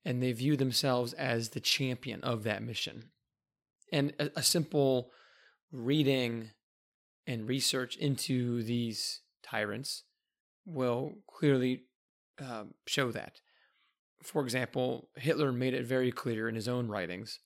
and 0.05 0.21
they 0.21 0.31
view 0.31 0.55
themselves 0.55 1.13
as 1.13 1.49
the 1.49 1.59
champion 1.59 2.21
of 2.21 2.43
that 2.43 2.63
mission. 2.63 3.05
And 3.91 4.13
a, 4.19 4.31
a 4.37 4.43
simple 4.43 5.11
reading 5.71 6.51
and 7.25 7.47
research 7.47 7.95
into 7.95 8.63
these 8.63 9.21
tyrants 9.43 10.03
will 10.65 11.13
clearly 11.27 11.83
uh, 12.41 12.65
show 12.87 13.11
that. 13.11 13.39
For 14.21 14.41
example, 14.41 15.09
Hitler 15.15 15.51
made 15.51 15.73
it 15.73 15.85
very 15.85 16.11
clear 16.11 16.47
in 16.47 16.55
his 16.55 16.67
own 16.67 16.87
writings 16.87 17.39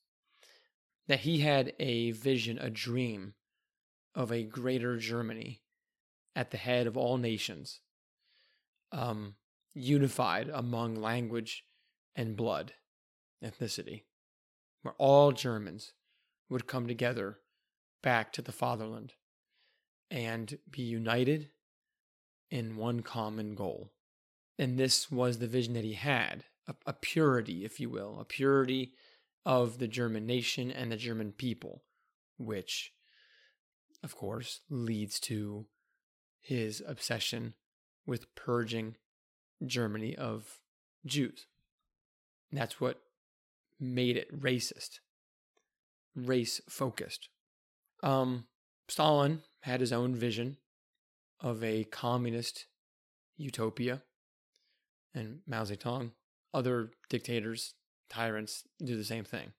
that 1.07 1.21
he 1.21 1.39
had 1.39 1.73
a 1.79 2.11
vision, 2.11 2.57
a 2.59 2.69
dream 2.69 3.33
of 4.13 4.31
a 4.31 4.43
greater 4.43 4.97
Germany 4.97 5.61
at 6.35 6.51
the 6.51 6.57
head 6.57 6.85
of 6.85 6.97
all 6.97 7.17
nations, 7.17 7.79
um, 8.91 9.35
unified 9.73 10.49
among 10.53 10.95
language 10.95 11.63
and 12.17 12.35
blood, 12.35 12.73
ethnicity, 13.43 14.01
where 14.81 14.95
all 14.97 15.31
Germans 15.31 15.93
would 16.49 16.67
come 16.67 16.87
together 16.87 17.37
back 18.01 18.33
to 18.33 18.41
the 18.41 18.51
fatherland 18.51 19.13
and 20.09 20.57
be 20.69 20.81
united 20.81 21.49
in 22.49 22.75
one 22.75 23.01
common 23.01 23.53
goal. 23.53 23.91
And 24.57 24.79
this 24.79 25.11
was 25.11 25.37
the 25.37 25.47
vision 25.47 25.73
that 25.75 25.83
he 25.83 25.93
had 25.93 26.45
a, 26.67 26.73
a, 26.87 26.93
purity, 26.93 27.63
if 27.63 27.79
you 27.79 27.89
will, 27.89 28.17
a 28.19 28.25
purity 28.25 28.93
of 29.45 29.77
the 29.77 29.87
German 29.87 30.25
nation 30.25 30.71
and 30.71 30.91
the 30.91 30.97
German 30.97 31.31
people, 31.31 31.83
which, 32.37 32.91
of 34.03 34.15
course, 34.15 34.61
leads 34.69 35.19
to 35.21 35.67
his 36.41 36.81
obsession 36.87 37.53
with 38.05 38.33
purging 38.35 38.95
Germany 39.65 40.15
of 40.15 40.59
Jews. 41.05 41.45
That's 42.51 42.79
what 42.79 42.99
made 43.79 44.17
it 44.17 44.41
racist, 44.41 44.99
race 46.15 46.61
focused. 46.69 47.29
Um, 48.03 48.45
Stalin 48.87 49.41
had 49.61 49.81
his 49.81 49.91
own 49.91 50.15
vision 50.15 50.57
of 51.41 51.63
a 51.63 51.83
communist 51.85 52.65
utopia, 53.35 54.01
and 55.13 55.39
Mao 55.47 55.63
Zedong, 55.63 56.11
other 56.53 56.91
dictators, 57.09 57.73
tyrants 58.09 58.63
do 58.83 58.95
the 58.95 59.03
same 59.03 59.23
thing. 59.23 59.51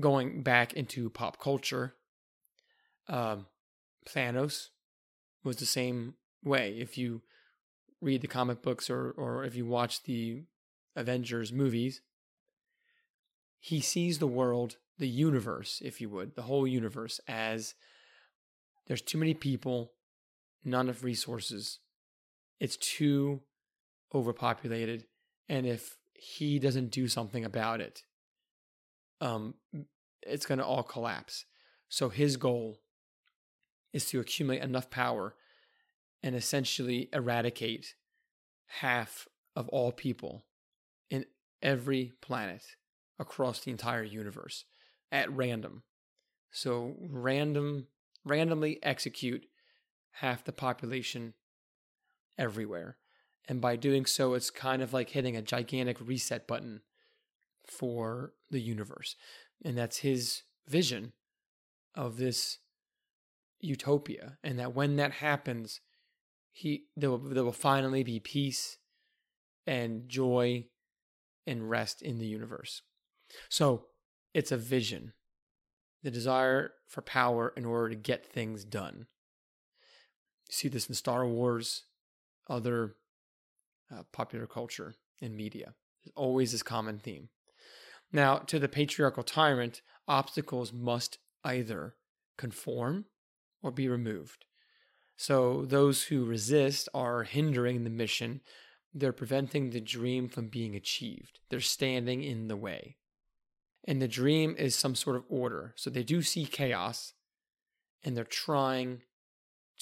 Going 0.00 0.42
back 0.42 0.72
into 0.72 1.10
pop 1.10 1.38
culture, 1.38 1.94
um, 3.08 3.46
Thanos 4.08 4.68
was 5.44 5.56
the 5.56 5.66
same 5.66 6.14
way. 6.42 6.76
If 6.78 6.96
you 6.96 7.22
read 8.00 8.20
the 8.20 8.28
comic 8.28 8.62
books 8.62 8.88
or 8.88 9.10
or 9.12 9.44
if 9.44 9.54
you 9.54 9.66
watch 9.66 10.02
the 10.04 10.44
Avengers 10.94 11.52
movies, 11.52 12.00
he 13.58 13.80
sees 13.80 14.18
the 14.18 14.26
world, 14.26 14.76
the 14.98 15.08
universe, 15.08 15.80
if 15.84 16.00
you 16.00 16.08
would, 16.10 16.34
the 16.34 16.42
whole 16.42 16.66
universe 16.66 17.20
as 17.28 17.74
there's 18.86 19.02
too 19.02 19.18
many 19.18 19.34
people, 19.34 19.92
not 20.64 20.80
enough 20.80 21.04
resources. 21.04 21.78
It's 22.58 22.76
too 22.76 23.42
overpopulated, 24.14 25.06
and 25.48 25.66
if 25.66 25.96
he 26.12 26.58
doesn't 26.58 26.90
do 26.90 27.08
something 27.08 27.44
about 27.44 27.80
it, 27.80 28.02
um, 29.20 29.54
it's 30.22 30.46
going 30.46 30.58
to 30.58 30.64
all 30.64 30.82
collapse. 30.82 31.44
So 31.88 32.08
his 32.08 32.36
goal 32.36 32.80
is 33.92 34.06
to 34.06 34.20
accumulate 34.20 34.62
enough 34.62 34.90
power 34.90 35.34
and 36.22 36.34
essentially 36.34 37.08
eradicate 37.12 37.94
half 38.80 39.28
of 39.54 39.68
all 39.68 39.92
people 39.92 40.44
in 41.12 41.26
every 41.60 42.12
planet 42.22 42.64
across 43.18 43.60
the 43.60 43.70
entire 43.70 44.02
universe 44.02 44.64
at 45.12 45.30
random. 45.30 45.82
So 46.50 46.96
random 46.98 47.86
randomly 48.24 48.78
execute 48.82 49.44
half 50.12 50.42
the 50.42 50.52
population 50.52 51.34
everywhere. 52.38 52.96
And 53.46 53.60
by 53.60 53.76
doing 53.76 54.06
so 54.06 54.32
it's 54.34 54.50
kind 54.50 54.80
of 54.80 54.92
like 54.92 55.10
hitting 55.10 55.36
a 55.36 55.42
gigantic 55.42 55.98
reset 56.00 56.48
button 56.48 56.80
for 57.66 58.32
the 58.50 58.60
universe. 58.60 59.14
And 59.64 59.76
that's 59.76 59.98
his 59.98 60.42
vision 60.66 61.12
of 61.94 62.16
this 62.16 62.58
utopia 63.60 64.38
and 64.42 64.58
that 64.58 64.74
when 64.74 64.96
that 64.96 65.12
happens 65.12 65.80
he 66.50 66.84
there 66.96 67.10
will, 67.10 67.18
there 67.18 67.44
will 67.44 67.52
finally 67.52 68.02
be 68.02 68.18
peace 68.18 68.78
and 69.66 70.08
joy 70.08 70.66
and 71.46 71.68
rest 71.68 72.02
in 72.02 72.18
the 72.18 72.26
universe. 72.26 72.82
So 73.48 73.86
it's 74.34 74.52
a 74.52 74.56
vision, 74.56 75.12
the 76.02 76.10
desire 76.10 76.72
for 76.88 77.02
power 77.02 77.52
in 77.56 77.64
order 77.64 77.90
to 77.90 77.96
get 77.96 78.26
things 78.26 78.64
done. 78.64 79.06
You 80.48 80.54
see 80.54 80.68
this 80.68 80.88
in 80.88 80.94
Star 80.94 81.26
Wars, 81.26 81.84
other 82.48 82.96
uh, 83.92 84.02
popular 84.12 84.46
culture 84.46 84.94
and 85.20 85.36
media. 85.36 85.74
There's 86.04 86.12
always 86.16 86.52
this 86.52 86.62
common 86.62 86.98
theme. 86.98 87.28
Now, 88.12 88.38
to 88.38 88.58
the 88.58 88.68
patriarchal 88.68 89.22
tyrant, 89.22 89.80
obstacles 90.06 90.72
must 90.72 91.18
either 91.44 91.96
conform 92.36 93.06
or 93.62 93.70
be 93.70 93.88
removed. 93.88 94.44
So 95.16 95.64
those 95.64 96.04
who 96.04 96.24
resist 96.24 96.88
are 96.92 97.22
hindering 97.22 97.84
the 97.84 97.90
mission. 97.90 98.40
They're 98.94 99.12
preventing 99.12 99.70
the 99.70 99.80
dream 99.80 100.28
from 100.28 100.48
being 100.48 100.74
achieved. 100.74 101.40
They're 101.48 101.60
standing 101.60 102.22
in 102.22 102.48
the 102.48 102.56
way. 102.56 102.96
And 103.84 104.00
the 104.00 104.08
dream 104.08 104.54
is 104.58 104.74
some 104.74 104.94
sort 104.94 105.16
of 105.16 105.24
order. 105.28 105.72
So 105.76 105.90
they 105.90 106.04
do 106.04 106.22
see 106.22 106.44
chaos 106.44 107.14
and 108.04 108.16
they're 108.16 108.24
trying 108.24 109.02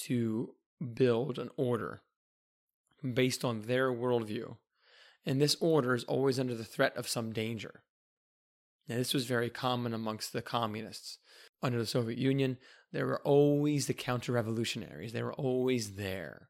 to 0.03 0.55
build 0.93 1.37
an 1.37 1.49
order 1.57 2.01
based 3.13 3.43
on 3.43 3.63
their 3.63 3.91
worldview. 3.91 4.57
And 5.25 5.39
this 5.39 5.55
order 5.59 5.93
is 5.93 6.03
always 6.05 6.39
under 6.39 6.55
the 6.55 6.63
threat 6.63 6.95
of 6.95 7.07
some 7.07 7.31
danger. 7.31 7.83
Now, 8.87 8.95
this 8.97 9.13
was 9.13 9.25
very 9.25 9.49
common 9.49 9.93
amongst 9.93 10.33
the 10.33 10.41
communists. 10.41 11.19
Under 11.61 11.77
the 11.77 11.85
Soviet 11.85 12.17
Union, 12.17 12.57
there 12.91 13.05
were 13.05 13.21
always 13.21 13.85
the 13.85 13.93
counter 13.93 14.31
revolutionaries. 14.31 15.13
They 15.13 15.21
were 15.21 15.33
always 15.33 15.95
there, 15.95 16.49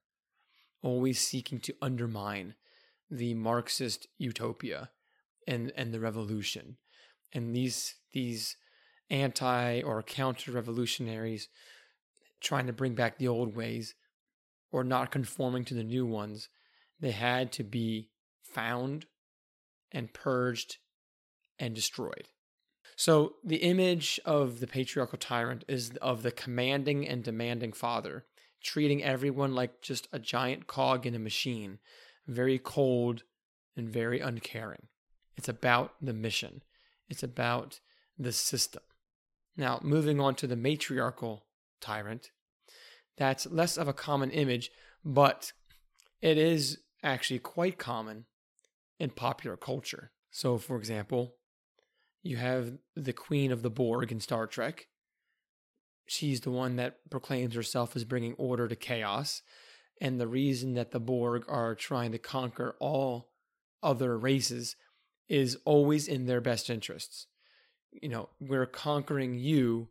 always 0.82 1.20
seeking 1.20 1.60
to 1.62 1.76
undermine 1.82 2.56
the 3.10 3.34
Marxist 3.34 4.08
utopia 4.18 4.90
and, 5.48 5.72
and 5.76 5.94
the 5.94 6.00
revolution. 6.00 6.78
And 7.34 7.56
these, 7.56 7.96
these 8.14 8.56
anti 9.10 9.82
or 9.82 10.02
counter 10.02 10.52
revolutionaries 10.52 11.50
trying 12.40 12.68
to 12.68 12.74
bring 12.74 12.96
back 12.96 13.18
the 13.18 13.28
old 13.28 13.56
ways 13.56 13.94
or 14.72 14.84
not 14.84 15.12
conforming 15.12 15.66
to 15.66 15.74
the 15.74 15.84
new 15.84 16.06
ones, 16.06 16.50
they 17.00 17.12
had 17.12 17.52
to 17.52 17.64
be 17.64 18.10
found 18.42 19.06
and 19.92 20.14
purged 20.14 20.78
and 21.60 21.76
destroyed. 21.76 22.30
So 22.96 23.36
the 23.44 23.58
image 23.58 24.20
of 24.26 24.60
the 24.60 24.68
patriarchal 24.68 25.18
tyrant 25.18 25.66
is 25.68 25.92
of 26.02 26.24
the 26.24 26.32
commanding 26.32 27.08
and 27.08 27.24
demanding 27.24 27.74
father, 27.74 28.26
treating 28.62 29.04
everyone 29.04 29.54
like 29.56 29.82
just 29.82 30.08
a 30.12 30.20
giant 30.20 30.68
cog 30.68 31.06
in 31.06 31.16
a 31.16 31.20
machine, 31.20 31.80
very 32.28 32.60
cold 32.60 33.24
and 33.76 33.90
very 33.90 34.20
uncaring. 34.20 34.88
It's 35.36 35.50
about 35.50 35.94
the 36.02 36.14
mission. 36.14 36.62
It's 37.10 37.24
about 37.24 37.80
the 38.18 38.32
system. 38.32 38.84
Now, 39.58 39.80
moving 39.84 40.20
on 40.20 40.36
to 40.36 40.48
the 40.48 40.56
matriarchal 40.56 41.46
tyrant, 41.80 42.32
that's 43.18 43.46
less 43.48 43.78
of 43.78 43.88
a 43.88 43.94
common 43.94 44.32
image, 44.32 44.72
but 45.04 45.52
it 46.22 46.38
is 46.38 46.80
actually 47.04 47.40
quite 47.40 47.78
common 47.78 48.26
in 49.00 49.10
popular 49.10 49.58
culture. 49.58 50.12
So, 50.30 50.58
for 50.58 50.78
example, 50.78 51.36
you 52.24 52.38
have 52.38 52.74
the 52.96 53.14
Queen 53.14 53.52
of 53.52 53.64
the 53.64 53.70
Borg 53.70 54.12
in 54.12 54.20
Star 54.20 54.48
Trek. 54.48 54.88
She's 56.12 56.42
the 56.42 56.52
one 56.52 56.76
that 56.76 57.10
proclaims 57.10 57.56
herself 57.56 57.96
as 57.96 58.04
bringing 58.04 58.34
order 58.34 58.68
to 58.68 58.76
chaos. 58.76 59.44
And 60.02 60.20
the 60.20 60.28
reason 60.28 60.74
that 60.74 60.92
the 60.92 61.00
Borg 61.00 61.46
are 61.48 61.74
trying 61.74 62.12
to 62.12 62.18
conquer 62.18 62.76
all 62.82 63.30
other 63.82 64.18
races 64.18 64.76
is 65.30 65.58
always 65.64 66.10
in 66.10 66.26
their 66.26 66.42
best 66.42 66.70
interests. 66.70 67.28
You 67.94 68.10
know, 68.10 68.30
we're 68.42 68.66
conquering 68.66 69.36
you 69.36 69.88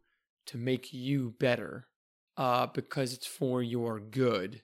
to 0.49 0.59
make 0.59 0.93
you 0.93 1.37
better 1.41 1.87
uh, 2.37 2.67
because 2.67 3.15
it's 3.15 3.27
for 3.27 3.63
your 3.63 3.99
good 3.99 4.61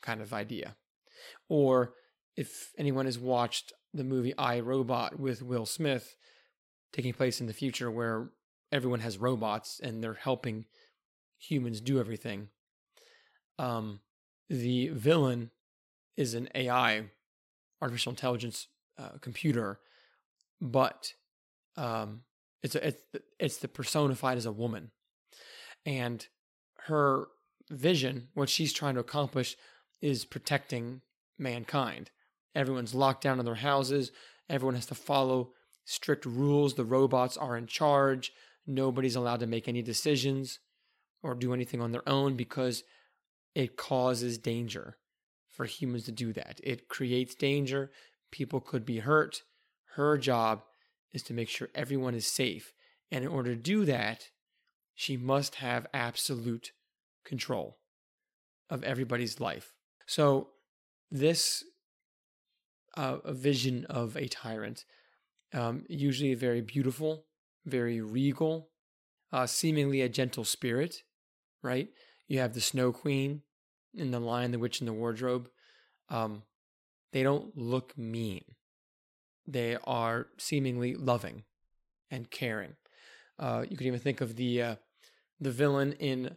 kind 0.00 0.22
of 0.22 0.32
idea. 0.32 0.76
Or 1.50 1.92
if 2.34 2.72
anyone 2.78 3.04
has 3.04 3.18
watched 3.18 3.74
the 3.92 4.04
movie 4.04 4.32
I 4.38 4.60
Robot 4.60 5.20
with 5.20 5.42
Will 5.42 5.66
Smith, 5.66 6.16
taking 6.94 7.12
place 7.12 7.42
in 7.42 7.46
the 7.46 7.52
future 7.52 7.90
where 7.90 8.30
everyone 8.76 9.00
has 9.00 9.18
robots 9.18 9.80
and 9.82 10.02
they're 10.02 10.14
helping 10.14 10.66
humans 11.38 11.80
do 11.80 11.98
everything. 11.98 12.48
Um, 13.58 14.00
the 14.48 14.88
villain 14.88 15.50
is 16.16 16.34
an 16.34 16.48
AI, 16.54 17.04
artificial 17.80 18.10
intelligence 18.10 18.68
uh, 18.98 19.18
computer, 19.20 19.80
but 20.60 21.14
um, 21.76 22.20
it's 22.62 22.74
a, 22.74 22.88
it's 22.88 23.02
it's 23.38 23.56
the 23.58 23.68
personified 23.68 24.38
as 24.38 24.46
a 24.46 24.52
woman, 24.52 24.90
and 25.84 26.26
her 26.86 27.28
vision, 27.70 28.28
what 28.34 28.48
she's 28.48 28.72
trying 28.72 28.94
to 28.94 29.00
accomplish, 29.00 29.56
is 30.00 30.24
protecting 30.24 31.00
mankind. 31.38 32.10
Everyone's 32.54 32.94
locked 32.94 33.22
down 33.22 33.38
in 33.38 33.44
their 33.44 33.56
houses. 33.56 34.12
Everyone 34.48 34.74
has 34.74 34.86
to 34.86 34.94
follow 34.94 35.50
strict 35.84 36.24
rules. 36.24 36.74
The 36.74 36.84
robots 36.84 37.36
are 37.36 37.56
in 37.56 37.66
charge. 37.66 38.32
Nobody's 38.66 39.16
allowed 39.16 39.40
to 39.40 39.46
make 39.46 39.68
any 39.68 39.82
decisions 39.82 40.58
or 41.22 41.34
do 41.34 41.52
anything 41.52 41.80
on 41.80 41.92
their 41.92 42.08
own 42.08 42.36
because 42.36 42.84
it 43.54 43.76
causes 43.76 44.38
danger 44.38 44.96
for 45.48 45.64
humans 45.64 46.04
to 46.04 46.12
do 46.12 46.32
that. 46.32 46.60
It 46.62 46.88
creates 46.88 47.34
danger. 47.34 47.90
People 48.30 48.60
could 48.60 48.84
be 48.84 48.98
hurt. 48.98 49.42
Her 49.94 50.18
job 50.18 50.62
is 51.12 51.22
to 51.24 51.34
make 51.34 51.48
sure 51.48 51.68
everyone 51.74 52.14
is 52.14 52.26
safe. 52.26 52.72
And 53.10 53.24
in 53.24 53.30
order 53.30 53.54
to 53.54 53.60
do 53.60 53.84
that, 53.84 54.28
she 54.94 55.16
must 55.16 55.56
have 55.56 55.86
absolute 55.94 56.72
control 57.24 57.78
of 58.68 58.82
everybody's 58.82 59.40
life. 59.40 59.72
So, 60.06 60.48
this 61.10 61.62
uh, 62.96 63.18
vision 63.32 63.84
of 63.88 64.16
a 64.16 64.26
tyrant 64.26 64.84
um, 65.52 65.84
usually 65.88 66.34
very 66.34 66.60
beautiful, 66.60 67.25
very 67.66 68.00
regal, 68.00 68.70
uh, 69.32 69.46
seemingly 69.46 70.00
a 70.00 70.08
gentle 70.08 70.44
spirit, 70.44 71.02
right? 71.62 71.88
You 72.28 72.38
have 72.38 72.54
the 72.54 72.60
Snow 72.60 72.92
Queen 72.92 73.42
in 73.94 74.10
The 74.10 74.20
Lion, 74.20 74.52
the 74.52 74.58
Witch, 74.58 74.80
and 74.80 74.88
the 74.88 74.92
Wardrobe. 74.92 75.48
Um, 76.08 76.42
they 77.12 77.22
don't 77.22 77.56
look 77.56 77.96
mean. 77.98 78.44
They 79.46 79.76
are 79.84 80.28
seemingly 80.38 80.94
loving 80.94 81.44
and 82.10 82.30
caring. 82.30 82.76
Uh, 83.38 83.64
you 83.68 83.76
could 83.76 83.86
even 83.86 84.00
think 84.00 84.20
of 84.20 84.36
the 84.36 84.62
uh, 84.62 84.76
the 85.40 85.50
villain 85.50 85.92
in 85.92 86.36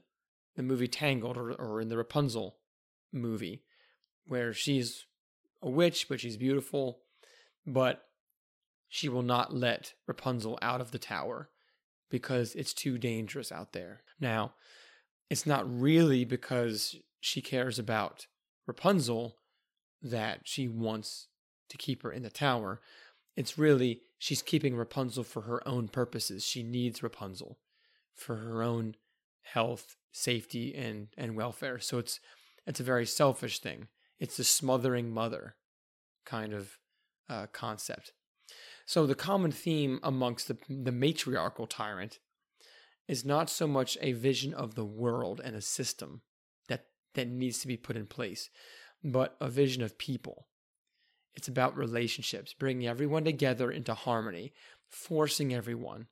the 0.55 0.63
movie 0.63 0.87
Tangled 0.87 1.37
or, 1.37 1.53
or 1.53 1.79
in 1.79 1.89
the 1.89 1.97
Rapunzel 1.97 2.57
movie, 3.13 3.63
where 4.27 4.53
she's 4.53 5.05
a 5.61 5.69
witch, 5.69 6.07
but 6.09 6.19
she's 6.19 6.37
beautiful, 6.37 6.99
but 7.65 8.03
she 8.89 9.07
will 9.07 9.21
not 9.21 9.53
let 9.53 9.93
Rapunzel 10.07 10.57
out 10.61 10.81
of 10.81 10.91
the 10.91 10.99
tower 10.99 11.49
because 12.09 12.55
it's 12.55 12.73
too 12.73 12.97
dangerous 12.97 13.51
out 13.51 13.71
there. 13.71 14.01
Now, 14.19 14.53
it's 15.29 15.45
not 15.45 15.63
really 15.69 16.25
because 16.25 16.95
she 17.21 17.39
cares 17.41 17.77
about 17.77 18.25
Rapunzel 18.65 19.37
that 20.01 20.41
she 20.43 20.67
wants 20.67 21.27
to 21.69 21.77
keep 21.77 22.01
her 22.01 22.11
in 22.11 22.23
the 22.23 22.31
tower. 22.31 22.81
It's 23.35 23.57
really 23.57 24.01
she's 24.17 24.41
keeping 24.41 24.75
Rapunzel 24.75 25.23
for 25.23 25.41
her 25.41 25.65
own 25.67 25.87
purposes. 25.87 26.43
She 26.43 26.63
needs 26.63 27.03
Rapunzel 27.03 27.59
for 28.15 28.37
her 28.37 28.63
own 28.63 28.95
health, 29.43 29.95
safety, 30.11 30.73
and 30.75 31.09
and 31.15 31.35
welfare. 31.35 31.79
So 31.79 31.99
it's 31.99 32.19
it's 32.65 32.79
a 32.79 32.83
very 32.83 33.05
selfish 33.05 33.59
thing. 33.59 33.87
It's 34.19 34.37
the 34.37 34.43
smothering 34.43 35.11
mother 35.11 35.55
kind 36.25 36.53
of 36.53 36.77
uh, 37.29 37.47
concept. 37.53 38.13
So 38.89 39.05
the 39.05 39.13
common 39.13 39.51
theme 39.51 39.99
amongst 40.01 40.47
the, 40.47 40.57
the 40.67 40.91
matriarchal 40.91 41.67
tyrant 41.67 42.17
is 43.07 43.23
not 43.23 43.47
so 43.47 43.67
much 43.67 43.99
a 44.01 44.13
vision 44.13 44.51
of 44.51 44.73
the 44.73 44.83
world 44.83 45.39
and 45.43 45.55
a 45.55 45.61
system 45.61 46.23
that 46.69 46.85
that 47.13 47.27
needs 47.27 47.59
to 47.59 47.67
be 47.67 47.77
put 47.77 47.95
in 47.95 48.07
place, 48.07 48.49
but 49.03 49.37
a 49.39 49.47
vision 49.47 49.83
of 49.83 49.99
people. 49.99 50.47
It's 51.35 51.47
about 51.47 51.77
relationships, 51.77 52.55
bringing 52.57 52.87
everyone 52.87 53.25
together 53.25 53.69
into 53.69 53.93
harmony, 53.93 54.53
forcing 54.87 55.53
everyone 55.53 56.07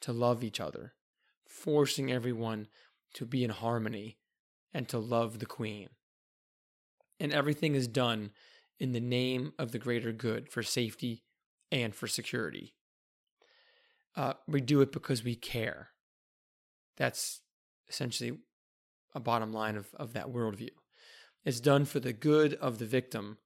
to 0.00 0.14
love 0.14 0.42
each 0.42 0.60
other, 0.60 0.94
forcing 1.46 2.10
everyone 2.10 2.68
to 3.12 3.26
be 3.26 3.44
in 3.44 3.50
harmony 3.50 4.16
and 4.72 4.88
to 4.88 4.98
love 4.98 5.40
the 5.40 5.46
queen. 5.46 5.90
And 7.20 7.34
everything 7.34 7.74
is 7.74 7.86
done 7.86 8.30
in 8.80 8.92
the 8.92 8.98
name 8.98 9.52
of 9.58 9.72
the 9.72 9.78
greater 9.78 10.12
good 10.12 10.48
for 10.48 10.62
safety 10.62 11.24
and 11.70 11.94
for 11.94 12.06
security. 12.06 12.74
Uh, 14.16 14.34
we 14.46 14.60
do 14.60 14.80
it 14.80 14.92
because 14.92 15.22
we 15.22 15.34
care. 15.34 15.90
That's 16.96 17.40
essentially 17.88 18.38
a 19.14 19.20
bottom 19.20 19.52
line 19.52 19.76
of, 19.76 19.94
of 19.94 20.12
that 20.12 20.28
worldview. 20.28 20.70
It's 21.44 21.60
done 21.60 21.84
for 21.84 22.00
the 22.00 22.12
good 22.12 22.54
of 22.54 22.78
the 22.78 22.84
victim, 22.84 23.38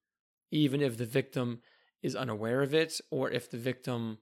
even 0.51 0.81
if 0.81 0.97
the 0.97 1.07
victim 1.07 1.61
is 2.03 2.17
unaware 2.17 2.63
of 2.63 2.75
it 2.75 3.01
or 3.11 3.31
if 3.31 3.51
the 3.51 3.59
victim 3.59 4.19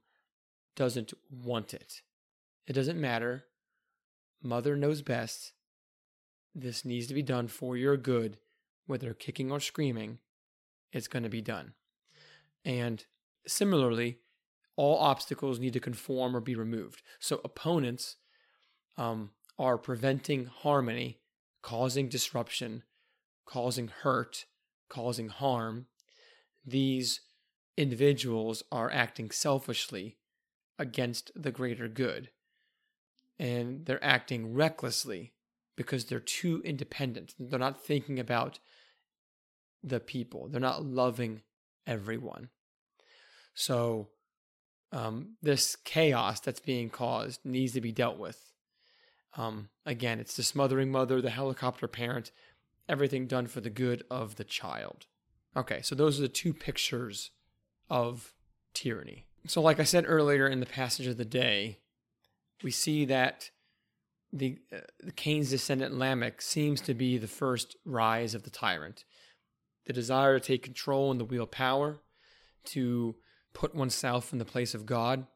doesn't 0.77 1.13
want 1.31 1.73
it. 1.73 2.03
It 2.67 2.73
doesn't 2.75 3.01
matter. 3.01 3.45
Mother 4.43 4.77
knows 4.77 5.03
best. 5.03 5.53
This 6.55 6.85
needs 6.85 7.07
to 7.07 7.15
be 7.15 7.23
done 7.23 7.49
for 7.49 7.77
your 7.77 7.97
good, 7.97 8.39
whether 8.87 9.15
kicking 9.15 9.53
or 9.53 9.61
screaming, 9.61 10.19
it's 10.93 11.09
going 11.09 11.23
to 11.23 11.29
be 11.29 11.43
done. 11.43 11.75
And 12.65 13.05
similarly, 13.47 14.19
all 14.77 14.99
obstacles 14.99 15.59
need 15.59 15.73
to 15.75 15.81
conform 15.81 16.35
or 16.35 16.41
be 16.41 16.55
removed. 16.55 17.03
So 17.19 17.41
opponents 17.45 18.17
um, 18.97 19.31
are 19.59 19.79
preventing 19.79 20.47
harmony, 20.47 21.21
causing 21.63 22.09
disruption, 22.09 22.83
causing 23.45 23.89
hurt, 23.89 24.47
causing 24.89 25.29
harm. 25.29 25.87
These 26.65 27.21
individuals 27.77 28.63
are 28.71 28.91
acting 28.91 29.31
selfishly 29.31 30.17
against 30.79 31.31
the 31.35 31.51
greater 31.51 31.89
good. 31.89 32.31
And 33.39 33.87
they're 33.87 34.05
acting 34.05 34.55
recklessly 34.55 35.33
because 35.77 36.05
they're 36.05 36.21
too 36.21 36.61
independent. 36.65 37.35
They're 37.39 37.59
not 37.59 37.83
thinking 37.83 38.19
about 38.19 38.59
the 39.83 40.01
people, 40.01 40.49
they're 40.49 40.61
not 40.61 40.85
loving 40.85 41.43
everyone. 41.87 42.51
So, 43.55 44.09
um, 44.93 45.37
this 45.43 45.77
chaos 45.77 46.41
that's 46.41 46.61
being 46.61 46.91
caused 46.91 47.45
needs 47.45 47.73
to 47.75 47.81
be 47.81 47.93
dealt 47.93 48.19
with. 48.19 48.53
Um, 49.37 49.69
again, 49.87 50.19
it's 50.19 50.37
the 50.37 50.43
smothering 50.43 50.91
mother, 50.91 51.21
the 51.21 51.31
helicopter 51.31 51.87
parent, 51.87 52.33
everything 52.89 53.27
done 53.27 53.47
for 53.47 53.61
the 53.61 53.71
good 53.71 54.03
of 54.11 54.37
the 54.37 54.45
child. 54.45 55.07
Okay, 55.57 55.81
so 55.83 55.95
those 55.95 56.19
are 56.19 56.23
the 56.23 56.29
two 56.29 56.53
pictures 56.53 57.31
of 57.89 58.33
tyranny. 58.75 59.27
So, 59.47 59.61
like 59.61 59.81
I 59.81 59.85
said 59.85 60.05
earlier 60.07 60.47
in 60.47 60.61
the 60.61 60.67
passage 60.67 61.07
of 61.07 61.17
the 61.17 61.25
day, 61.25 61.79
we 62.63 62.71
see 62.71 63.05
that 63.07 63.51
the, 64.33 64.59
uh, 64.73 64.81
the 65.01 65.13
Cain's 65.13 65.51
descendant 65.51 65.97
Lamech 65.97 66.43
seems 66.43 66.81
to 66.83 66.95
be 66.95 67.19
the 67.19 67.27
first 67.27 67.77
rise 67.85 68.35
of 68.35 68.43
the 68.43 68.51
tyrant. 68.51 69.05
The 69.87 69.93
desire 69.93 70.39
to 70.39 70.45
take 70.45 70.63
control 70.63 71.11
and 71.11 71.19
the 71.19 71.25
wield 71.25 71.51
power, 71.51 72.01
to 72.67 73.17
put 73.53 73.75
oneself 73.75 74.33
in 74.33 74.39
the 74.39 74.45
place 74.45 74.75
of 74.75 74.87
God, 74.87 75.27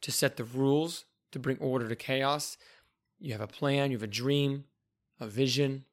to 0.00 0.12
set 0.12 0.36
the 0.36 0.44
rules, 0.44 1.04
to 1.30 1.38
bring 1.38 1.58
order 1.58 1.88
to 1.88 1.96
chaos. 1.96 2.56
You 3.18 3.32
have 3.32 3.40
a 3.40 3.46
plan, 3.46 3.90
you 3.90 3.96
have 3.96 4.02
a 4.02 4.08
dream, 4.08 4.64
a 5.20 5.26
vision. 5.26 5.84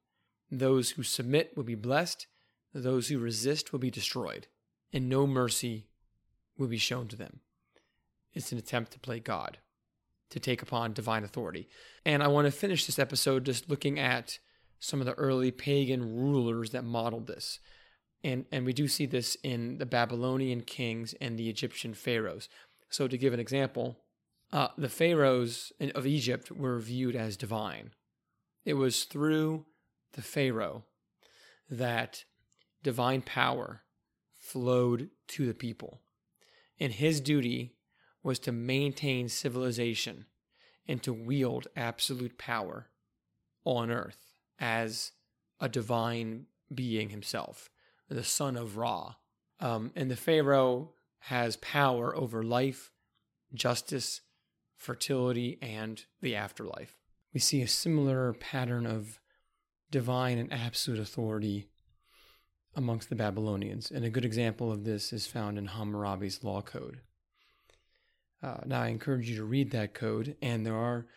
Those 0.51 0.91
who 0.91 1.03
submit 1.03 1.55
will 1.55 1.63
be 1.63 1.75
blessed, 1.75 2.27
those 2.73 3.07
who 3.07 3.19
resist 3.19 3.71
will 3.71 3.79
be 3.79 3.91
destroyed, 3.91 4.47
and 4.91 5.07
no 5.07 5.27
mercy 5.27 5.87
will 6.57 6.67
be 6.67 6.77
shown 6.77 7.07
to 7.09 7.15
them. 7.15 7.39
It's 8.33 8.51
an 8.51 8.57
attempt 8.57 8.91
to 8.93 8.99
play 8.99 9.19
God, 9.19 9.59
to 10.29 10.39
take 10.39 10.61
upon 10.61 10.93
divine 10.93 11.23
authority. 11.23 11.69
And 12.05 12.21
I 12.21 12.27
want 12.27 12.45
to 12.45 12.51
finish 12.51 12.85
this 12.85 12.99
episode 12.99 13.45
just 13.45 13.69
looking 13.69 13.99
at 13.99 14.39
some 14.79 14.99
of 14.99 15.05
the 15.05 15.13
early 15.13 15.51
pagan 15.51 16.15
rulers 16.15 16.71
that 16.71 16.83
modeled 16.83 17.27
this. 17.27 17.59
And, 18.23 18.45
and 18.51 18.65
we 18.65 18.73
do 18.73 18.87
see 18.87 19.05
this 19.05 19.37
in 19.43 19.77
the 19.77 19.85
Babylonian 19.85 20.61
kings 20.61 21.13
and 21.21 21.37
the 21.37 21.49
Egyptian 21.49 21.93
pharaohs. 21.93 22.49
So, 22.89 23.07
to 23.07 23.17
give 23.17 23.33
an 23.33 23.39
example, 23.39 23.97
uh, 24.51 24.69
the 24.77 24.89
pharaohs 24.89 25.71
of 25.95 26.05
Egypt 26.05 26.51
were 26.51 26.79
viewed 26.79 27.15
as 27.15 27.37
divine. 27.37 27.91
It 28.65 28.73
was 28.73 29.03
through 29.03 29.65
the 30.13 30.21
pharaoh 30.21 30.83
that 31.69 32.25
divine 32.83 33.21
power 33.21 33.83
flowed 34.37 35.09
to 35.27 35.45
the 35.45 35.53
people. 35.53 36.01
And 36.79 36.93
his 36.93 37.21
duty 37.21 37.75
was 38.23 38.39
to 38.39 38.51
maintain 38.51 39.29
civilization 39.29 40.25
and 40.87 41.03
to 41.03 41.13
wield 41.13 41.67
absolute 41.75 42.37
power 42.37 42.87
on 43.63 43.91
earth 43.91 44.33
as 44.59 45.11
a 45.59 45.69
divine 45.69 46.47
being 46.73 47.09
himself 47.09 47.69
the 48.09 48.23
son 48.23 48.57
of 48.57 48.77
Ra. 48.77 49.15
Um, 49.59 49.91
and 49.95 50.09
the 50.09 50.15
Pharaoh 50.15 50.91
has 51.23 51.57
power 51.57 52.15
over 52.15 52.43
life, 52.43 52.91
justice, 53.53 54.21
fertility, 54.77 55.57
and 55.61 56.03
the 56.21 56.35
afterlife. 56.35 56.95
We 57.33 57.39
see 57.39 57.61
a 57.61 57.67
similar 57.67 58.33
pattern 58.33 58.85
of 58.85 59.19
divine 59.91 60.37
and 60.37 60.51
absolute 60.51 60.99
authority 60.99 61.67
amongst 62.75 63.09
the 63.09 63.15
Babylonians. 63.15 63.91
And 63.91 64.05
a 64.05 64.09
good 64.09 64.25
example 64.25 64.71
of 64.71 64.85
this 64.85 65.11
is 65.11 65.27
found 65.27 65.57
in 65.57 65.67
Hammurabi's 65.67 66.43
law 66.43 66.61
code. 66.61 67.01
Uh, 68.41 68.57
now, 68.65 68.81
I 68.81 68.87
encourage 68.87 69.29
you 69.29 69.35
to 69.35 69.43
read 69.43 69.71
that 69.71 69.93
code, 69.93 70.37
and 70.41 70.65
there 70.65 70.77
are 70.77 71.07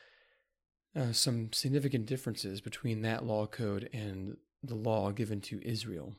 uh, 0.97 1.13
some 1.13 1.53
significant 1.53 2.07
differences 2.07 2.61
between 2.61 3.03
that 3.03 3.25
law 3.25 3.47
code 3.47 3.89
and 3.93 4.37
the 4.63 4.75
law 4.75 5.13
given 5.13 5.41
to 5.43 5.65
Israel 5.67 6.17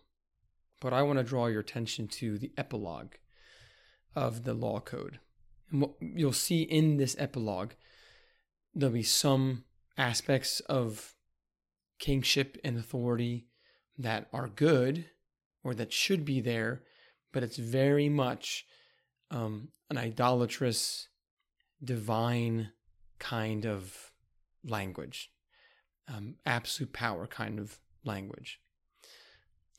but 0.84 0.92
I 0.92 1.02
want 1.02 1.18
to 1.18 1.24
draw 1.24 1.48
your 1.48 1.62
attention 1.62 2.10
to 2.10 2.38
the 2.38 2.52
epilogue 2.58 3.14
of 4.16 4.44
the 4.44 4.54
law 4.54 4.82
code. 4.82 5.20
And 5.72 5.82
what 5.82 5.92
you'll 6.02 6.34
see 6.34 6.64
in 6.64 6.98
this 6.98 7.16
epilogue, 7.18 7.72
there'll 8.76 8.94
be 8.94 9.02
some 9.02 9.64
aspects 9.98 10.60
of 10.62 11.16
kingship 12.00 12.58
and 12.66 12.78
authority 12.78 13.48
that 13.98 14.28
are 14.34 14.50
good 14.50 15.06
or 15.64 15.74
that 15.74 15.94
should 15.94 16.26
be 16.26 16.42
there, 16.42 16.84
but 17.32 17.44
it's 17.44 17.56
very 17.56 18.10
much 18.10 18.66
um, 19.32 19.70
an 19.90 19.98
idolatrous, 19.98 21.08
divine 21.82 22.72
kind 23.20 23.66
of 23.66 24.12
language, 24.66 25.32
um, 26.14 26.36
absolute 26.46 26.92
power 26.92 27.26
kind 27.26 27.58
of 27.58 27.80
language. 28.04 28.60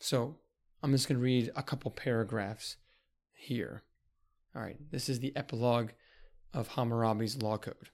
So 0.00 0.38
I'm 0.84 0.92
just 0.92 1.08
going 1.08 1.16
to 1.16 1.24
read 1.24 1.50
a 1.56 1.62
couple 1.62 1.90
paragraphs 1.90 2.76
here. 3.32 3.84
All 4.54 4.60
right, 4.60 4.76
this 4.90 5.08
is 5.08 5.18
the 5.18 5.34
epilogue 5.34 5.92
of 6.52 6.68
Hammurabi's 6.68 7.40
Law 7.40 7.56
Code. 7.56 7.88